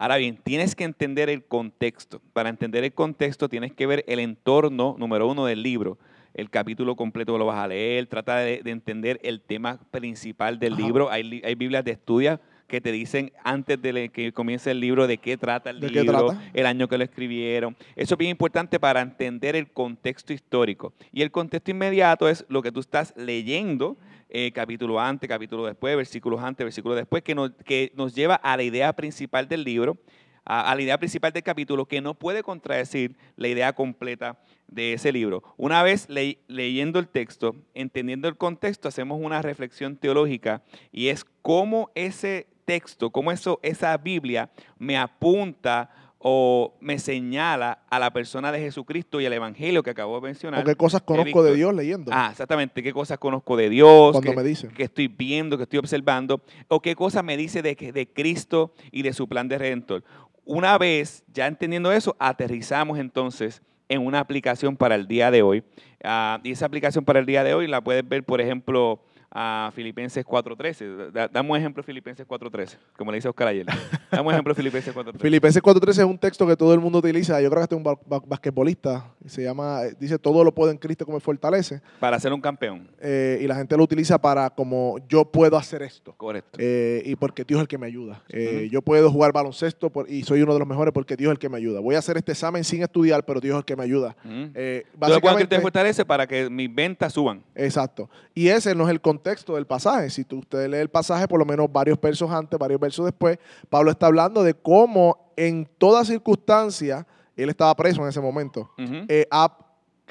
Ahora 0.00 0.16
bien, 0.16 0.36
tienes 0.36 0.76
que 0.76 0.84
entender 0.84 1.28
el 1.28 1.44
contexto. 1.44 2.22
Para 2.32 2.48
entender 2.48 2.84
el 2.84 2.92
contexto 2.92 3.48
tienes 3.48 3.72
que 3.72 3.84
ver 3.86 4.04
el 4.06 4.20
entorno, 4.20 4.94
número 4.96 5.26
uno, 5.26 5.44
del 5.44 5.62
libro. 5.62 5.98
El 6.34 6.50
capítulo 6.50 6.94
completo 6.94 7.36
lo 7.36 7.46
vas 7.46 7.58
a 7.58 7.66
leer, 7.66 8.06
trata 8.06 8.36
de, 8.36 8.62
de 8.62 8.70
entender 8.70 9.18
el 9.24 9.40
tema 9.40 9.80
principal 9.90 10.60
del 10.60 10.74
Ajá. 10.74 10.82
libro. 10.82 11.10
Hay, 11.10 11.42
hay 11.44 11.54
Biblias 11.56 11.84
de 11.84 11.90
estudia 11.90 12.40
que 12.68 12.80
te 12.80 12.92
dicen 12.92 13.32
antes 13.42 13.80
de 13.82 14.10
que 14.10 14.30
comience 14.32 14.70
el 14.70 14.78
libro 14.78 15.08
de 15.08 15.18
qué 15.18 15.36
trata 15.36 15.70
el 15.70 15.80
¿De 15.80 15.88
qué 15.88 16.02
libro, 16.02 16.26
trata? 16.26 16.50
el 16.54 16.66
año 16.66 16.86
que 16.86 16.98
lo 16.98 17.02
escribieron. 17.02 17.74
Eso 17.96 18.14
es 18.14 18.18
bien 18.18 18.30
importante 18.30 18.78
para 18.78 19.00
entender 19.00 19.56
el 19.56 19.68
contexto 19.68 20.32
histórico. 20.32 20.92
Y 21.12 21.22
el 21.22 21.32
contexto 21.32 21.70
inmediato 21.72 22.28
es 22.28 22.44
lo 22.48 22.62
que 22.62 22.70
tú 22.70 22.78
estás 22.80 23.14
leyendo, 23.16 23.96
eh, 24.28 24.52
capítulo 24.52 25.00
antes, 25.00 25.28
capítulo 25.28 25.66
después, 25.66 25.96
versículos 25.96 26.40
antes, 26.42 26.64
versículos 26.64 26.96
después, 26.96 27.22
que 27.22 27.34
nos, 27.34 27.52
que 27.64 27.92
nos 27.94 28.14
lleva 28.14 28.34
a 28.34 28.56
la 28.56 28.62
idea 28.62 28.92
principal 28.94 29.48
del 29.48 29.64
libro, 29.64 29.96
a, 30.44 30.74
la 30.74 30.80
idea 30.82 30.98
principal 30.98 31.32
del 31.32 31.42
capítulo, 31.42 31.84
que 31.86 32.00
no 32.00 32.14
puede 32.14 32.42
contradecir 32.42 33.16
la 33.36 33.48
idea 33.48 33.72
completa 33.74 34.38
de 34.66 34.94
ese 34.94 35.12
libro. 35.12 35.42
Una 35.58 35.82
vez 35.82 36.08
le- 36.08 36.38
leyendo 36.48 36.98
el 36.98 37.08
texto, 37.08 37.54
entendiendo 37.74 38.28
el 38.28 38.36
contexto, 38.36 38.88
hacemos 38.88 39.20
una 39.20 39.42
reflexión 39.42 39.96
teológica 39.96 40.62
y 40.90 41.08
es 41.08 41.26
cómo 41.42 41.90
ese 41.94 42.46
texto, 42.64 43.10
cómo 43.10 43.30
eso, 43.32 43.60
esa 43.62 43.96
Biblia 43.98 44.50
me 44.78 44.96
apunta 44.96 45.90
o 46.20 46.74
me 46.80 46.98
señala 46.98 47.84
a 47.90 47.98
la 47.98 48.12
persona 48.12 48.50
de 48.50 48.58
Jesucristo 48.60 49.20
y 49.20 49.26
al 49.26 49.32
Evangelio 49.32 49.82
que 49.82 49.90
acabo 49.90 50.16
de 50.16 50.22
mencionar. 50.22 50.62
¿O 50.62 50.64
qué 50.64 50.74
cosas 50.74 51.02
conozco 51.02 51.42
de. 51.44 51.54
Dios 51.54 51.72
leyendo? 51.74 52.10
Ah, 52.12 52.28
exactamente. 52.32 52.82
¿Qué 52.82 52.92
cosas 52.92 53.18
conozco 53.18 53.56
de 53.56 53.68
Dios? 53.70 54.12
Cuando 54.12 54.30
¿Qué- 54.32 54.36
me 54.36 54.42
dicen. 54.42 54.70
que 54.70 54.82
estoy 54.84 55.06
viendo, 55.08 55.56
que 55.56 55.62
estoy 55.62 55.78
observando, 55.78 56.42
o 56.66 56.80
qué 56.80 56.96
cosas 56.96 57.22
me 57.22 57.36
dice 57.36 57.62
de, 57.62 57.74
de 57.74 58.08
Cristo 58.12 58.72
y 58.90 59.02
de 59.02 59.12
su 59.12 59.28
plan 59.28 59.46
de 59.48 59.58
redentor. 59.58 60.02
Una 60.44 60.76
vez 60.78 61.24
ya 61.32 61.46
entendiendo 61.46 61.92
eso, 61.92 62.16
aterrizamos 62.18 62.98
entonces 62.98 63.62
en 63.88 64.04
una 64.04 64.18
aplicación 64.20 64.76
para 64.76 64.94
el 64.96 65.06
día 65.06 65.30
de 65.30 65.42
hoy. 65.42 65.62
Ah, 66.02 66.40
y 66.42 66.52
esa 66.52 66.66
aplicación 66.66 67.04
para 67.04 67.20
el 67.20 67.26
día 67.26 67.44
de 67.44 67.54
hoy 67.54 67.66
la 67.68 67.80
puedes 67.82 68.06
ver, 68.08 68.24
por 68.24 68.40
ejemplo, 68.40 69.00
a 69.30 69.70
Filipenses 69.74 70.24
4.13. 70.24 71.10
Da- 71.12 71.28
Dame 71.28 71.50
un 71.50 71.56
ejemplo 71.56 71.82
de 71.82 71.86
Filipenses 71.86 72.26
4.13, 72.26 72.76
como 72.96 73.10
le 73.12 73.16
dice 73.18 73.28
Oscar 73.28 73.48
ayer. 73.48 73.66
Dame 74.10 74.28
un 74.28 74.32
ejemplo 74.32 74.52
de 74.54 74.56
Filipenses 74.56 74.94
4.13. 74.94 75.18
Filipenses 75.20 75.62
4.13 75.62 75.90
es 75.90 75.98
un 75.98 76.18
texto 76.18 76.46
que 76.46 76.56
todo 76.56 76.72
el 76.72 76.80
mundo 76.80 76.98
utiliza. 76.98 77.40
Yo 77.40 77.50
creo 77.50 77.60
que 77.60 77.64
este 77.64 77.74
es 77.74 77.76
un 77.78 77.84
ba- 77.84 77.98
ba- 78.06 78.22
basquetbolista. 78.26 79.04
Se 79.26 79.42
llama, 79.42 79.84
eh, 79.84 79.94
dice, 80.00 80.18
todo 80.18 80.42
lo 80.42 80.52
puedo 80.54 80.70
en 80.70 80.78
Cristo 80.78 81.04
que 81.04 81.12
me 81.12 81.20
fortalece. 81.20 81.82
Para 82.00 82.18
ser 82.18 82.32
un 82.32 82.40
campeón. 82.40 82.88
Eh, 83.00 83.38
y 83.42 83.46
la 83.46 83.54
gente 83.56 83.76
lo 83.76 83.82
utiliza 83.82 84.18
para 84.18 84.48
como, 84.48 84.96
yo 85.08 85.24
puedo 85.26 85.56
hacer 85.58 85.82
esto. 85.82 86.14
Correcto. 86.16 86.58
Eh, 86.60 87.02
y 87.04 87.14
porque 87.16 87.44
Dios 87.44 87.58
es 87.58 87.62
el 87.62 87.68
que 87.68 87.76
me 87.76 87.86
ayuda. 87.86 88.22
Eh. 88.30 88.68
Yo 88.72 88.80
puedo 88.80 89.10
jugar 89.10 89.32
baloncesto 89.32 89.90
por- 89.90 90.10
y 90.10 90.22
soy 90.22 90.40
uno 90.40 90.54
de 90.54 90.58
los 90.60 90.68
mejores 90.68 90.92
porque 90.94 91.16
Dios 91.16 91.28
es 91.30 91.32
el 91.32 91.38
que 91.38 91.50
me 91.50 91.58
ayuda. 91.58 91.80
Voy 91.80 91.94
a 91.96 91.98
hacer 91.98 92.16
este 92.16 92.32
examen 92.32 92.64
sin 92.64 92.82
estudiar, 92.82 93.24
pero 93.26 93.40
Dios 93.40 93.54
es 93.56 93.58
el 93.58 93.64
que 93.66 93.76
me 93.76 93.84
ayuda. 93.84 94.16
Ujú. 94.24 94.50
Eh, 94.54 94.84
Todo 94.92 94.98
cuanto 94.98 95.14
básicamente, 95.20 95.56
te 95.56 95.60
fortalece 95.62 96.04
para 96.06 96.26
que 96.26 96.48
mis 96.48 96.74
ventas 96.74 97.12
suban. 97.12 97.42
exacto. 97.54 98.08
Y 98.34 98.48
ese 98.48 98.74
no 98.74 98.84
es 98.84 98.90
el 98.90 99.00
contexto 99.02 99.17
del 99.22 99.66
pasaje. 99.66 100.10
Si 100.10 100.24
tú, 100.24 100.38
usted 100.38 100.68
lee 100.68 100.78
el 100.78 100.88
pasaje, 100.88 101.28
por 101.28 101.38
lo 101.38 101.44
menos 101.44 101.70
varios 101.70 102.00
versos 102.00 102.30
antes, 102.30 102.58
varios 102.58 102.80
versos 102.80 103.04
después, 103.04 103.38
Pablo 103.68 103.90
está 103.90 104.06
hablando 104.06 104.42
de 104.42 104.54
cómo 104.54 105.32
en 105.36 105.68
toda 105.78 106.04
circunstancia, 106.04 107.06
él 107.36 107.50
estaba 107.50 107.74
preso 107.76 108.02
en 108.02 108.08
ese 108.08 108.20
momento, 108.20 108.70
eh, 108.76 109.26
ha, 109.30 109.56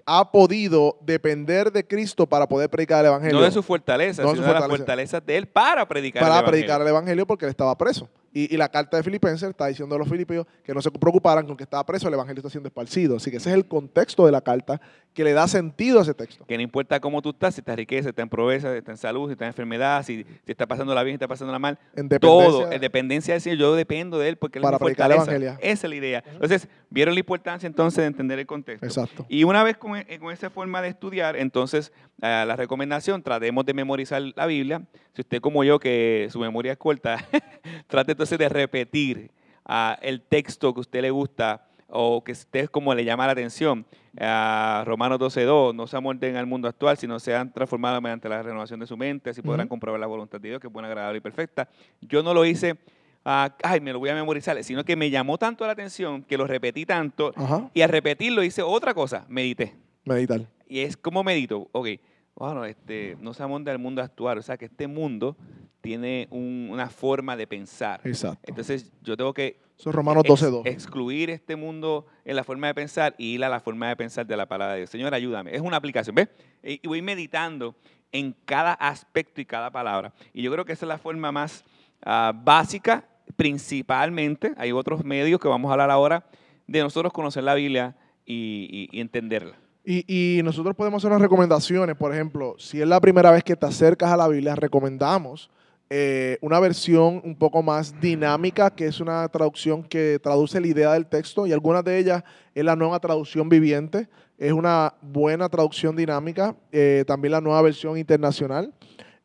ha 0.09 0.31
podido 0.31 0.97
depender 1.01 1.71
de 1.71 1.85
Cristo 1.85 2.25
para 2.25 2.47
poder 2.47 2.69
predicar 2.69 3.01
el 3.01 3.07
Evangelio. 3.07 3.37
No 3.39 3.43
de 3.45 3.51
su 3.51 3.61
fortaleza, 3.61 4.21
No 4.23 4.29
de 4.29 4.35
sino 4.35 4.45
su 4.45 4.47
de 4.47 4.53
las 4.53 4.61
fortaleza. 4.63 4.77
fortalezas 4.85 5.25
de 5.25 5.37
él 5.37 5.47
para 5.47 5.85
predicar 5.87 6.21
para 6.21 6.35
el 6.35 6.39
evangelio. 6.39 6.51
predicar 6.51 6.81
el 6.81 6.87
Evangelio 6.87 7.27
porque 7.27 7.45
él 7.45 7.51
estaba 7.51 7.77
preso. 7.77 8.09
Y, 8.33 8.53
y 8.53 8.57
la 8.57 8.69
carta 8.69 8.97
de 8.97 9.03
Filipenses 9.03 9.49
está 9.49 9.65
diciendo 9.65 9.95
a 9.95 9.97
los 9.97 10.07
filipios 10.07 10.45
que 10.63 10.71
no 10.73 10.81
se 10.81 10.91
preocuparan 10.91 11.47
con 11.47 11.57
que 11.57 11.63
estaba 11.63 11.83
preso, 11.85 12.07
el 12.07 12.13
Evangelio 12.13 12.39
está 12.39 12.49
siendo 12.49 12.67
esparcido. 12.67 13.17
Así 13.17 13.31
que 13.31 13.37
ese 13.37 13.49
es 13.49 13.55
el 13.55 13.67
contexto 13.67 14.25
de 14.25 14.31
la 14.31 14.41
carta 14.41 14.79
que 15.13 15.23
le 15.23 15.33
da 15.33 15.47
sentido 15.47 15.99
a 15.99 16.03
ese 16.03 16.13
texto. 16.13 16.45
Que 16.45 16.55
no 16.55 16.61
importa 16.61 16.99
cómo 16.99 17.21
tú 17.21 17.31
estás, 17.31 17.55
si 17.55 17.61
estás 17.61 17.75
riqueza, 17.75 18.03
si 18.03 18.09
estás 18.09 18.23
en 18.23 18.29
pobreza, 18.29 18.71
si 18.71 18.77
estás 18.77 18.93
en 18.93 18.97
salud, 18.97 19.27
si 19.27 19.31
estás 19.31 19.45
en 19.45 19.49
enfermedad, 19.49 20.03
si, 20.03 20.23
si 20.45 20.51
estás 20.51 20.67
pasando 20.67 20.93
la 20.93 21.01
bien, 21.03 21.13
si 21.13 21.15
estás 21.15 21.29
pasando 21.29 21.51
la 21.51 21.57
mal, 21.57 21.79
En 21.95 22.07
dependencia, 22.09 22.19
todo, 22.51 22.71
en 22.71 22.79
dependencia 22.81 23.33
del 23.33 23.41
Señor, 23.41 23.57
yo 23.59 23.75
dependo 23.75 24.19
de 24.19 24.29
Él 24.29 24.37
porque 24.37 24.59
Él 24.59 24.63
Para 24.63 24.75
es 24.77 24.81
mi 24.81 24.85
predicar 24.85 25.09
el 25.11 25.17
fortaleza. 25.17 25.45
evangelio. 25.47 25.71
Esa 25.71 25.87
es 25.87 25.89
la 25.89 25.95
idea. 25.95 26.23
Entonces, 26.31 26.67
vieron 26.91 27.15
la 27.15 27.19
importancia 27.21 27.65
entonces 27.65 27.97
de 28.03 28.05
entender 28.05 28.37
el 28.37 28.45
contexto. 28.45 28.85
Exacto. 28.85 29.25
Y 29.29 29.45
una 29.45 29.63
vez 29.63 29.77
con, 29.77 29.96
con 30.19 30.31
esa 30.33 30.49
forma 30.49 30.81
de 30.81 30.89
estudiar, 30.89 31.35
entonces 31.35 31.91
eh, 32.21 32.43
la 32.47 32.55
recomendación, 32.55 33.21
tratemos 33.23 33.65
de 33.65 33.73
memorizar 33.73 34.21
la 34.35 34.45
Biblia. 34.45 34.81
Si 35.13 35.21
usted 35.21 35.41
como 35.41 35.63
yo, 35.63 35.79
que 35.79 36.27
su 36.31 36.39
memoria 36.39 36.73
es 36.73 36.77
corta, 36.77 37.17
trate 37.87 38.11
entonces 38.11 38.37
de 38.37 38.49
repetir 38.49 39.31
ah, 39.65 39.97
el 40.01 40.21
texto 40.21 40.73
que 40.73 40.79
a 40.79 40.81
usted 40.81 41.01
le 41.01 41.11
gusta 41.11 41.63
o 41.89 42.21
que 42.23 42.33
usted 42.33 42.67
como 42.69 42.93
le 42.93 43.05
llama 43.05 43.25
la 43.25 43.31
atención. 43.31 43.85
Ah, 44.19 44.83
Romanos 44.85 45.19
12.2, 45.19 45.73
no 45.75 45.87
se 45.87 45.95
amolden 45.95 46.35
al 46.35 46.45
mundo 46.45 46.67
actual, 46.67 46.97
sino 46.97 47.19
sean 47.19 47.53
transformados 47.53 48.01
mediante 48.01 48.27
la 48.27 48.41
renovación 48.43 48.79
de 48.79 48.87
su 48.87 48.97
mente, 48.97 49.29
así 49.29 49.41
podrán 49.41 49.65
Ujú. 49.67 49.69
comprobar 49.69 49.99
la 49.99 50.07
voluntad 50.07 50.41
de 50.41 50.49
Dios, 50.49 50.59
que 50.59 50.67
es 50.67 50.73
buena, 50.73 50.87
agradable 50.87 51.19
y 51.19 51.21
perfecta. 51.21 51.69
Yo 52.01 52.23
no 52.23 52.33
lo 52.33 52.43
hice, 52.43 52.77
ah, 53.23 53.55
ay, 53.63 53.79
me 53.79 53.93
lo 53.93 53.99
voy 53.99 54.09
a 54.09 54.15
memorizar, 54.15 54.61
sino 54.63 54.83
que 54.83 54.95
me 54.95 55.09
llamó 55.09 55.37
tanto 55.37 55.65
la 55.65 55.71
atención 55.73 56.23
que 56.23 56.37
lo 56.37 56.45
repetí 56.47 56.85
tanto 56.85 57.31
y 57.73 57.81
al 57.81 57.89
repetirlo 57.89 58.43
hice 58.43 58.63
otra 58.63 58.93
cosa, 58.93 59.25
medité. 59.29 59.75
Meditar. 60.07 60.41
Y 60.67 60.79
es 60.79 60.97
como 60.97 61.23
medito, 61.23 61.69
ok, 61.71 61.87
bueno, 62.35 62.65
este, 62.65 63.15
no 63.19 63.33
se 63.33 63.43
amonda 63.43 63.71
el 63.71 63.79
mundo 63.79 64.01
actual, 64.01 64.37
o 64.37 64.41
sea 64.41 64.57
que 64.57 64.65
este 64.65 64.87
mundo 64.87 65.35
tiene 65.81 66.27
un- 66.31 66.69
una 66.71 66.89
forma 66.89 67.35
de 67.37 67.47
pensar. 67.47 68.01
Exacto. 68.03 68.41
Entonces 68.45 68.91
yo 69.01 69.15
tengo 69.15 69.33
que 69.33 69.59
Eso 69.77 69.89
es 69.91 69.95
Romanos 69.95 70.23
ex- 70.25 70.41
12.2. 70.41 70.61
excluir 70.67 71.29
este 71.29 71.55
mundo 71.55 72.05
en 72.25 72.35
la 72.35 72.43
forma 72.43 72.67
de 72.67 72.73
pensar 72.75 73.15
y 73.17 73.35
ir 73.35 73.43
a 73.45 73.49
la 73.49 73.59
forma 73.59 73.87
de 73.89 73.95
pensar 73.95 74.25
de 74.27 74.35
la 74.35 74.45
palabra 74.47 74.73
de 74.73 74.79
Dios. 74.81 74.89
Señor, 74.89 75.13
ayúdame. 75.13 75.55
Es 75.55 75.61
una 75.61 75.77
aplicación, 75.77 76.15
¿ves? 76.15 76.29
Y 76.63 76.79
y 76.83 76.87
voy 76.87 77.01
meditando 77.01 77.75
en 78.11 78.35
cada 78.45 78.73
aspecto 78.73 79.39
y 79.41 79.45
cada 79.45 79.71
palabra. 79.71 80.13
Y 80.33 80.41
yo 80.41 80.51
creo 80.51 80.65
que 80.65 80.73
esa 80.73 80.85
es 80.85 80.89
la 80.89 80.97
forma 80.97 81.31
más 81.31 81.63
ah, 82.03 82.33
básica, 82.35 83.07
principalmente, 83.35 84.53
hay 84.57 84.71
otros 84.71 85.03
medios 85.03 85.39
que 85.39 85.47
vamos 85.47 85.69
a 85.69 85.73
hablar 85.73 85.89
ahora, 85.91 86.25
de 86.67 86.81
nosotros 86.81 87.11
conocer 87.13 87.43
la 87.43 87.53
Biblia 87.55 87.95
y, 88.25 88.87
y- 88.91 88.97
y 88.97 89.01
entenderla. 89.01 89.57
Y, 89.89 90.41
nosotros 90.43 90.75
podemos 90.75 91.01
hacer 91.01 91.11
unas 91.11 91.21
recomendaciones. 91.21 91.95
Por 91.95 92.13
ejemplo, 92.13 92.55
si 92.59 92.81
es 92.81 92.87
la 92.87 92.99
primera 92.99 93.31
vez 93.31 93.41
que 93.41 93.55
te 93.55 93.65
acercas 93.65 94.11
a 94.11 94.17
la 94.17 94.27
Biblia, 94.27 94.53
recomendamos 94.53 95.49
eh, 95.89 96.37
una 96.41 96.59
versión 96.59 97.21
un 97.23 97.37
poco 97.37 97.63
más 97.63 97.97
dinámica, 98.01 98.69
que 98.69 98.87
es 98.87 98.99
una 98.99 99.25
traducción 99.29 99.83
que 99.83 100.19
traduce 100.21 100.59
la 100.59 100.67
idea 100.67 100.91
del 100.91 101.05
texto 101.05 101.47
y 101.47 101.53
algunas 101.53 101.85
de 101.85 101.99
ellas 101.99 102.23
es 102.53 102.65
la 102.65 102.75
nueva 102.75 102.99
traducción 102.99 103.47
viviente. 103.47 104.09
Es 104.37 104.51
una 104.51 104.93
buena 105.01 105.47
traducción 105.47 105.95
dinámica. 105.95 106.53
eh, 106.73 107.05
también 107.07 107.31
la 107.31 107.39
nueva 107.39 107.61
versión 107.61 107.97
internacional. 107.97 108.73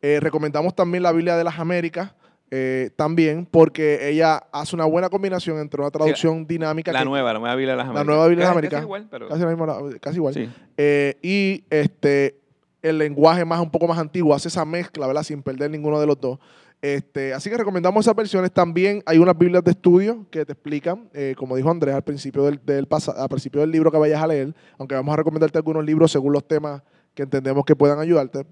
Eh, 0.00 0.20
recomendamos 0.20 0.76
también 0.76 1.02
la 1.02 1.10
Biblia 1.10 1.36
de 1.36 1.42
las 1.42 1.58
Américas. 1.58 2.12
Eh, 2.54 2.90
también 2.96 3.46
porque 3.50 4.10
ella 4.10 4.36
hace 4.52 4.76
una 4.76 4.84
buena 4.84 5.08
combinación 5.08 5.58
entre 5.58 5.80
una 5.80 5.90
traducción 5.90 6.46
dinámica 6.46 6.92
La 6.92 6.98
que- 6.98 7.04
nueva, 7.06 7.32
la 7.32 7.38
nueva 7.38 7.54
Biblia 7.56 7.72
de 7.72 7.76
las 7.78 7.86
Américas. 7.86 8.06
nueva 8.06 8.28
Biblia 8.28 8.44
de 8.46 8.54
las 8.54 8.54
Casi- 8.54 8.58
Américas. 8.58 8.76
casi 8.80 8.84
igual, 8.84 9.08
pero- 9.10 9.28
casi, 9.28 9.40
la 9.42 9.50
misma- 9.56 10.00
casi 10.00 10.16
igual 10.18 10.34
sí. 10.34 10.50
eh, 10.76 11.16
y 11.22 11.64
este 11.70 12.38
el 12.82 12.98
lenguaje 12.98 13.44
más 13.44 13.60
un 13.60 13.70
poco 13.70 13.86
más 13.88 13.96
antiguo 13.98 14.34
hace 14.34 14.48
esa 14.48 14.64
mezcla, 14.66 15.06
¿verdad? 15.06 15.22
Sin 15.22 15.42
perder 15.42 15.70
ninguno 15.70 15.98
de 16.00 16.06
los 16.06 16.20
dos. 16.20 16.38
Este, 16.82 17.32
así 17.32 17.48
que 17.48 17.56
recomendamos 17.56 18.04
esas 18.04 18.16
versiones. 18.16 18.50
También 18.50 19.02
hay 19.06 19.18
unas 19.18 19.38
Biblias 19.38 19.62
de 19.62 19.70
estudio 19.70 20.26
que 20.30 20.44
te 20.44 20.52
explican, 20.52 21.08
eh, 21.14 21.34
como 21.38 21.54
dijo 21.54 21.70
Andrés 21.70 21.94
al 21.94 22.02
principio 22.02 22.42
del, 22.42 22.60
del 22.66 22.88
al 23.16 23.28
principio 23.28 23.60
del 23.60 23.70
libro 23.70 23.90
que 23.92 23.98
vayas 23.98 24.20
a 24.20 24.26
leer, 24.26 24.52
aunque 24.78 24.96
vamos 24.96 25.12
a 25.14 25.16
recomendarte 25.16 25.56
algunos 25.58 25.84
libros 25.84 26.10
según 26.10 26.32
los 26.32 26.46
temas 26.46 26.82
que 27.14 27.22
entendemos 27.22 27.64
que 27.64 27.76
puedan 27.76 28.00
ayudarte, 28.00 28.44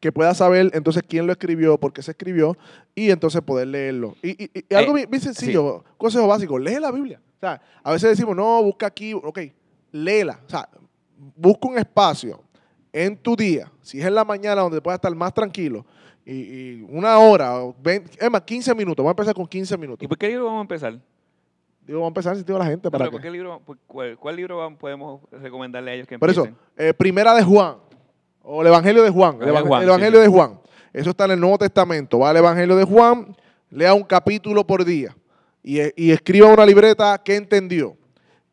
que 0.00 0.12
puedas 0.12 0.36
saber 0.36 0.70
entonces 0.74 1.02
quién 1.06 1.26
lo 1.26 1.32
escribió, 1.32 1.78
por 1.78 1.92
qué 1.92 2.02
se 2.02 2.10
escribió 2.12 2.56
y 2.94 3.10
entonces 3.10 3.40
poder 3.42 3.68
leerlo. 3.68 4.14
Y, 4.22 4.44
y- 4.44 4.50
y 4.68 4.74
algo 4.74 4.92
Eh, 4.92 4.94
bien, 4.96 5.10
bien 5.10 5.20
sencillo, 5.22 5.84
consejo 5.96 6.26
básico, 6.26 6.58
lee 6.58 6.78
la 6.80 6.90
Biblia. 6.92 7.20
O 7.36 7.40
sea, 7.40 7.60
a 7.82 7.92
veces 7.92 8.10
decimos, 8.10 8.36
no, 8.36 8.62
busca 8.62 8.86
aquí, 8.86 9.14
ok, 9.14 9.38
léela. 9.92 10.40
O 10.46 10.48
sea, 10.50 10.68
busca 11.36 11.68
un 11.68 11.78
espacio 11.78 12.42
en 12.92 13.16
tu 13.16 13.34
día, 13.36 13.70
si 13.82 14.00
es 14.00 14.06
en 14.06 14.14
la 14.14 14.24
mañana 14.24 14.62
donde 14.62 14.80
puedas 14.80 14.98
estar 14.98 15.14
más 15.14 15.32
tranquilo, 15.34 15.84
y, 16.24 16.32
y 16.32 16.86
una 16.90 17.18
hora, 17.18 17.62
o 17.64 17.74
20, 17.82 18.10
es 18.24 18.30
más, 18.30 18.42
15 18.42 18.74
minutos, 18.74 19.02
vamos 19.02 19.10
a 19.10 19.12
empezar 19.12 19.34
con 19.34 19.46
15 19.46 19.76
minutos. 19.78 20.04
¿Y 20.04 20.08
por 20.08 20.18
qué 20.18 20.28
libro 20.28 20.44
vamos 20.46 20.58
a 20.58 20.62
empezar? 20.62 20.98
Digo, 21.86 22.00
vamos 22.00 22.08
a 22.08 22.10
empezar 22.10 22.36
sentido 22.36 22.58
de 22.58 22.64
la 22.64 22.70
gente. 22.70 22.86
No, 22.86 22.90
para 22.90 23.04
pero 23.04 23.10
que- 23.10 23.16
¿por 23.16 23.22
qué 23.22 23.30
libro, 23.30 23.60
por- 23.60 23.78
cuál, 23.86 24.18
cuál 24.18 24.36
libro 24.36 24.76
podemos 24.78 25.22
recomendarle 25.32 25.90
a 25.90 25.94
ellos 25.94 26.06
que 26.06 26.18
Por 26.18 26.28
eso, 26.28 26.44
empiecen? 26.44 26.66
eh, 26.76 26.92
primera 26.92 27.34
de 27.34 27.42
Juan, 27.42 27.76
o 28.50 28.62
el 28.62 28.68
Evangelio 28.68 29.02
de 29.02 29.10
Juan, 29.10 29.36
el, 29.42 29.48
Evangelio 29.48 29.62
de 29.62 29.68
Juan, 29.68 29.82
el 29.82 29.86
sí, 29.86 29.88
Evangelio 29.90 30.18
sí. 30.20 30.22
de 30.22 30.28
Juan. 30.28 30.60
Eso 30.94 31.10
está 31.10 31.26
en 31.26 31.32
el 31.32 31.40
Nuevo 31.40 31.58
Testamento. 31.58 32.18
Va 32.20 32.30
al 32.30 32.38
Evangelio 32.38 32.76
de 32.76 32.84
Juan, 32.84 33.36
lea 33.70 33.92
un 33.92 34.04
capítulo 34.04 34.66
por 34.66 34.86
día 34.86 35.14
y, 35.62 35.80
y 36.02 36.12
escriba 36.12 36.48
una 36.48 36.64
libreta 36.64 37.20
qué 37.22 37.36
entendió, 37.36 37.94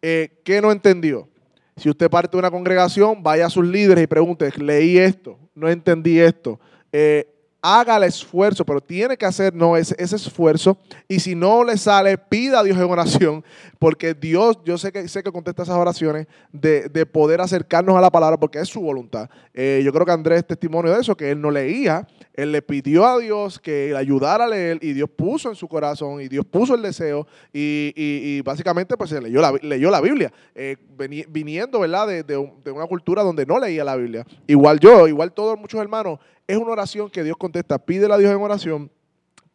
eh, 0.02 0.42
qué 0.44 0.62
no 0.62 0.72
entendió. 0.72 1.30
Si 1.78 1.90
usted 1.90 2.10
parte 2.10 2.32
de 2.32 2.40
una 2.40 2.52
congregación, 2.52 3.24
vaya 3.24 3.46
a 3.46 3.50
sus 3.50 3.66
líderes 3.66 4.04
y 4.04 4.08
pregunte, 4.08 4.52
leí 4.58 4.98
esto, 4.98 5.38
no 5.56 5.70
entendí 5.70 6.20
esto. 6.20 6.60
Eh, 6.92 7.28
haga 7.68 7.98
el 7.98 8.04
esfuerzo, 8.04 8.64
pero 8.64 8.80
tiene 8.80 9.18
que 9.18 9.26
hacer 9.26 9.56
no, 9.56 9.76
ese, 9.76 9.96
ese 9.98 10.16
esfuerzo. 10.18 10.78
Y 11.08 11.20
si 11.20 11.34
no 11.34 11.64
le 11.64 11.78
sale, 11.78 12.18
pida 12.18 12.60
a 12.60 12.64
Dios 12.64 12.78
en 12.78 12.84
oración, 12.84 13.44
porque 13.80 14.14
Dios, 14.14 14.60
yo 14.64 14.78
sé 14.78 14.92
que, 14.92 15.08
sé 15.08 15.24
que 15.24 15.32
contesta 15.32 15.64
esas 15.64 15.76
oraciones, 15.78 16.28
de, 16.52 16.88
de 16.90 17.06
poder 17.08 17.42
acercarnos 17.42 17.96
a 17.96 18.02
la 18.02 18.12
palabra, 18.12 18.38
porque 18.38 18.60
es 18.60 18.70
su 18.70 18.82
voluntad. 18.82 19.30
Eh, 19.54 19.82
yo 19.84 19.92
creo 19.92 20.06
que 20.06 20.12
Andrés 20.12 20.40
es 20.40 20.48
testimonio 20.48 20.94
de 20.94 21.02
eso, 21.02 21.18
que 21.18 21.32
él 21.32 21.42
no 21.42 21.50
leía, 21.50 22.08
él 22.34 22.52
le 22.52 22.62
pidió 22.62 23.06
a 23.08 23.18
Dios 23.18 23.60
que 23.60 23.90
le 23.92 23.98
ayudara 23.98 24.46
a 24.46 24.48
leer, 24.48 24.78
y 24.82 24.94
Dios 24.94 25.10
puso 25.10 25.50
en 25.50 25.56
su 25.56 25.68
corazón, 25.68 26.22
y 26.22 26.28
Dios 26.28 26.46
puso 26.46 26.76
el 26.76 26.82
deseo, 26.84 27.26
y, 27.52 27.94
y- 27.96 28.42
básicamente 28.42 28.96
pues 28.96 29.10
se 29.10 29.20
leyó 29.22 29.42
la, 29.42 29.54
leyó 29.62 29.90
la 29.90 30.02
Biblia, 30.02 30.32
eh, 30.54 30.76
viniendo, 31.30 31.80
¿verdad?, 31.80 32.08
de, 32.08 32.24
de 32.24 32.36
de 32.64 32.72
una 32.72 32.86
cultura 32.86 33.24
donde 33.24 33.46
no 33.46 33.58
leía 33.60 33.84
la 33.84 33.96
Biblia. 33.96 34.26
Igual 34.48 34.80
yo, 34.80 35.08
igual 35.08 35.32
todos 35.32 35.58
muchos 35.58 35.80
hermanos, 35.80 36.20
es 36.48 36.58
una 36.58 36.72
oración 36.72 37.10
que 37.10 37.24
Dios 37.24 37.38
contesta. 37.38 37.80
Pídele 37.80 38.14
a 38.14 38.18
Dios 38.18 38.32
en 38.32 38.42
oración 38.42 38.92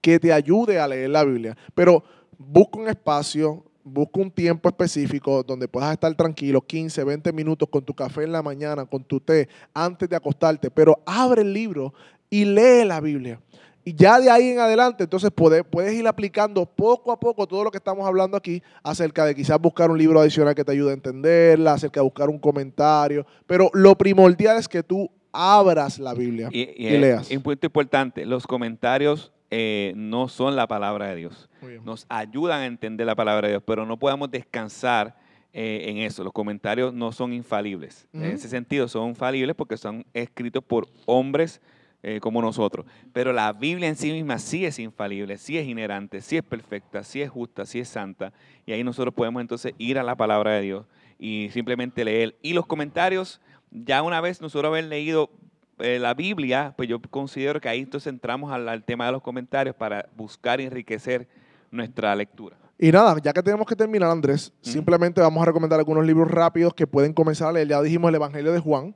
que 0.01 0.19
te 0.19 0.33
ayude 0.33 0.79
a 0.79 0.89
leer 0.89 1.11
la 1.11 1.25
Biblia. 1.25 1.57
Pero 1.75 2.03
busca 2.39 2.79
un 2.79 2.89
espacio, 2.89 3.65
busca 3.85 4.21
un 4.21 4.31
tiempo 4.31 4.69
específico 4.69 5.43
donde 5.43 5.69
puedas 5.69 5.93
estar 5.93 6.15
tranquilo, 6.15 6.61
15, 6.61 7.05
20 7.05 7.33
minutos 7.33 7.69
con 7.71 7.85
tu 7.85 7.95
café 7.95 8.25
en 8.25 8.33
la 8.33 8.43
mañana, 8.43 8.87
con 8.87 9.05
tu 9.05 9.21
té, 9.21 9.49
antes 9.75 10.09
de 10.09 10.17
acostarte. 10.17 10.71
Pero 10.71 11.01
abre 11.07 11.43
el 11.43 11.53
libro 11.53 11.93
y 12.29 12.45
lee 12.45 12.85
la 12.85 13.01
Biblia. 13.01 13.41
Y 13.83 13.95
ya 13.95 14.21
de 14.21 14.31
ahí 14.31 14.51
en 14.51 14.59
adelante, 14.59 15.05
entonces 15.05 15.31
puedes, 15.35 15.65
ir 15.95 16.07
aplicando 16.07 16.67
poco 16.67 17.13
a 17.13 17.19
poco 17.19 17.47
todo 17.47 17.65
lo 17.65 17.71
que 17.71 17.79
estamos 17.79 18.07
hablando 18.07 18.37
aquí 18.37 18.63
acerca 18.83 19.25
de 19.25 19.35
quizás 19.35 19.59
buscar 19.59 19.91
un 19.91 19.97
libro 19.97 20.21
adicional 20.21 20.55
que 20.55 20.65
te 20.65 20.73
ayude 20.73 20.91
a 20.91 20.95
entenderla, 20.95 21.73
acerca 21.73 22.01
de 22.01 22.05
buscar 22.05 22.29
un 22.29 22.39
comentario. 22.39 23.25
Pero 23.47 23.71
lo 23.73 23.97
primordial 23.97 24.59
es 24.59 24.69
que 24.69 24.83
tú 24.83 25.11
abras 25.33 25.99
la 25.99 26.15
Biblia 26.15 26.49
y, 26.53 26.61
Y, 26.77 26.87
y, 26.95 26.99
leas. 26.99 27.31
un 27.31 27.43
punto 27.43 27.67
importante, 27.67 28.27
los 28.27 28.47
comentarios 28.47 29.33
eh, 29.51 29.93
no 29.97 30.29
son 30.29 30.55
la 30.55 30.69
palabra 30.69 31.09
de 31.09 31.17
Dios. 31.17 31.49
Nos 31.85 32.07
ayudan 32.09 32.61
a 32.63 32.67
entender 32.67 33.07
la 33.07 33.17
palabra 33.17 33.49
de 33.49 33.55
Dios, 33.55 33.63
pero 33.67 33.85
no 33.85 33.99
podemos 33.99 34.31
descansar 34.31 35.17
eh, 35.53 35.87
en 35.89 35.99
eso. 35.99 36.23
Los 36.23 36.33
comentarios 36.33 36.95
no 36.95 37.11
son 37.11 37.33
infalibles. 37.33 38.07
En 38.13 38.25
ese 38.25 38.49
sentido, 38.49 38.87
son 38.87 39.09
infalibles 39.09 39.57
porque 39.57 39.77
son 39.77 40.07
escritos 40.15 40.63
por 40.63 40.87
hombres 41.07 41.61
eh, 42.03 42.21
como 42.21 42.41
nosotros. 42.41 42.87
Pero 43.13 43.33
la 43.33 43.53
Biblia 43.53 43.89
en 43.89 43.97
sí 43.97 44.13
misma 44.13 44.39
sí 44.39 44.65
es 44.65 44.79
infalible, 44.79 45.37
sí 45.37 45.59
es 45.59 45.67
inherente, 45.67 46.23
sí 46.23 46.37
es 46.37 46.45
perfecta, 46.45 47.03
sí 47.03 47.21
es 47.21 47.29
justa, 47.29 47.67
sí 47.67 47.81
es 47.81 47.89
santa. 47.89 48.33
Y 48.65 48.73
ahí 48.73 48.85
nosotros 48.85 49.13
podemos 49.13 49.41
entonces 49.41 49.75
ir 49.79 49.99
a 49.99 50.05
la 50.05 50.15
palabra 50.17 50.53
de 50.53 50.63
Dios 50.63 50.87
y 51.19 51.51
simplemente 51.53 52.05
leer. 52.05 52.37
Y 52.41 52.53
los 52.55 52.67
comentarios, 52.67 53.41
ya 53.71 54.03
una 54.03 54.21
vez 54.21 54.41
nosotros 54.41 54.71
haber 54.71 54.85
leído 54.85 55.31
eh, 55.79 55.99
la 55.99 56.15
Biblia, 56.15 56.75
pues 56.77 56.89
yo 56.89 57.01
considero 57.01 57.61
que 57.61 57.69
ahí 57.69 57.81
entonces 57.81 58.13
entramos 58.13 58.53
al, 58.53 58.69
al 58.69 58.85
tema 58.85 59.07
de 59.07 59.13
los 59.13 59.23
comentarios 59.23 59.75
para 59.75 60.09
buscar 60.17 60.61
y 60.61 60.65
enriquecer 60.65 61.27
nuestra 61.71 62.15
lectura. 62.15 62.57
Y 62.79 62.91
nada, 62.91 63.17
ya 63.23 63.33
que 63.33 63.43
tenemos 63.43 63.67
que 63.67 63.77
terminar, 63.77 64.11
Andrés, 64.11 64.53
simplemente 64.63 65.21
vamos 65.21 65.43
a 65.43 65.47
recomendar 65.47 65.79
algunos 65.79 66.05
libros 66.05 66.31
rápidos 66.31 66.73
que 66.75 66.87
pueden 66.87 67.13
comenzar 67.13 67.49
a 67.49 67.53
leer. 67.53 67.69
Ya 67.69 67.83
dijimos 67.83 68.09
el 68.09 68.15
Evangelio 68.15 68.53
de 68.53 68.59
Juan, 68.59 68.95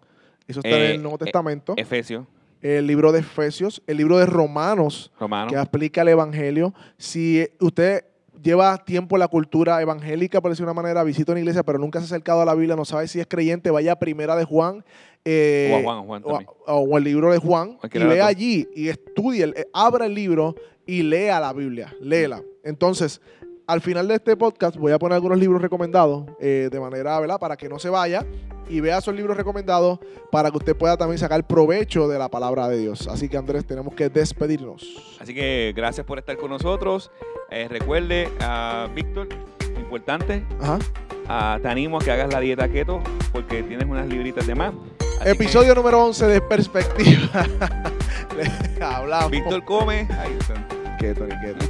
eso 0.49 0.61
está 0.61 0.71
Eh, 0.71 0.87
en 0.87 0.91
el 0.97 1.03
Nuevo 1.03 1.17
eh, 1.17 1.25
Testamento. 1.25 1.75
Efesios, 1.77 2.27
el 2.63 2.87
libro 2.87 3.13
de 3.13 3.21
Efesios, 3.21 3.83
el 3.87 3.99
libro 3.99 4.17
de 4.19 4.25
Romanos, 4.25 5.13
Romanos. 5.21 5.53
que 5.53 5.59
explica 5.59 6.01
el 6.01 6.09
Evangelio. 6.09 6.73
Si 6.97 7.41
eh, 7.41 7.53
usted 7.61 8.05
lleva 8.43 8.77
tiempo 8.85 9.17
en 9.17 9.21
la 9.21 9.29
cultura 9.29 9.81
evangélica, 9.81 10.41
por 10.41 10.51
decir 10.51 10.65
una 10.65 10.75
manera, 10.75 11.03
visita 11.05 11.33
una 11.33 11.41
iglesia, 11.41 11.63
pero 11.63 11.79
nunca 11.79 11.99
se 12.01 12.05
ha 12.05 12.07
acercado 12.07 12.43
a 12.43 12.45
la 12.45 12.55
Biblia, 12.55 12.77
no 12.77 12.85
sabe 12.85 13.09
si 13.09 13.21
es 13.21 13.27
creyente, 13.27 13.71
vaya 13.71 13.93
a 13.93 13.99
Primera 13.99 14.37
de 14.37 14.45
Juan. 14.45 14.85
eh, 15.25 15.71
O 15.73 15.77
a 15.79 15.83
Juan, 15.83 16.23
Juan 16.23 16.47
o, 16.67 16.79
o 16.81 16.99
el 16.99 17.05
libro 17.05 17.33
de 17.33 17.39
Juan, 17.39 17.79
y 17.83 17.99
dos. 18.19 18.29
allí 18.29 18.69
y 18.75 18.89
estudie, 18.89 19.45
eh, 19.57 19.67
abra 19.73 20.07
el 20.07 20.15
libro 20.15 20.55
y 20.87 21.03
lea 21.03 21.41
la 21.41 21.53
Biblia, 21.53 21.95
léela. 22.01 22.43
Entonces, 22.63 23.21
al 23.67 23.81
final 23.81 24.09
de 24.09 24.15
este 24.15 24.37
podcast 24.37 24.77
voy 24.77 24.93
a 24.93 24.99
poner 24.99 25.15
algunos 25.17 25.39
libros 25.39 25.61
recomendados 25.61 26.25
eh, 26.41 26.69
de 26.71 26.81
manera, 26.81 27.19
¿verdad? 27.21 27.39
Para 27.39 27.57
que 27.57 27.69
no 27.69 27.79
se 27.79 27.89
vaya 27.89 28.25
y 28.69 28.81
vea 28.81 28.99
esos 28.99 29.15
libros 29.15 29.37
recomendados 29.37 29.99
para 30.31 30.51
que 30.51 30.57
usted 30.57 30.77
pueda 30.77 30.97
también 30.97 31.19
sacar 31.19 31.47
provecho 31.47 32.09
de 32.09 32.19
la 32.19 32.29
palabra 32.29 32.69
de 32.69 32.79
Dios. 32.79 33.09
Así 33.09 33.29
que 33.29 33.37
Andrés, 33.37 33.67
tenemos 33.67 33.95
que 33.95 34.09
despedirnos. 34.09 35.17
Así 35.21 35.35
que 35.35 35.73
gracias 35.77 36.07
por 36.07 36.19
estar 36.19 36.37
con 36.37 36.51
nosotros. 36.51 37.11
Eh, 37.51 37.69
recuerde, 37.69 38.31
a 38.41 38.89
Víctor, 38.95 39.29
importante, 39.79 40.45
Ajá. 40.61 40.79
ah, 41.29 41.59
te 41.61 41.69
animo 41.69 41.99
a 41.99 42.01
que 42.05 42.11
hagas 42.11 42.33
la 42.33 42.41
dieta 42.41 42.69
keto 42.69 43.03
porque 43.33 43.63
tienes 43.63 43.87
unas 43.87 44.07
libritas 44.09 44.47
de 44.47 44.55
más. 44.55 44.73
Así 45.21 45.31
Episodio 45.31 45.75
número 45.75 46.05
11 46.05 46.27
de 46.27 46.41
Perspectiva. 46.41 47.47
Hablamos. 48.81 49.31
Víctor 49.31 49.65
come. 49.65 50.07
Santo. 50.47 50.75
Quieto, 50.99 51.27
ni 51.27 51.39
quieto. 51.39 51.67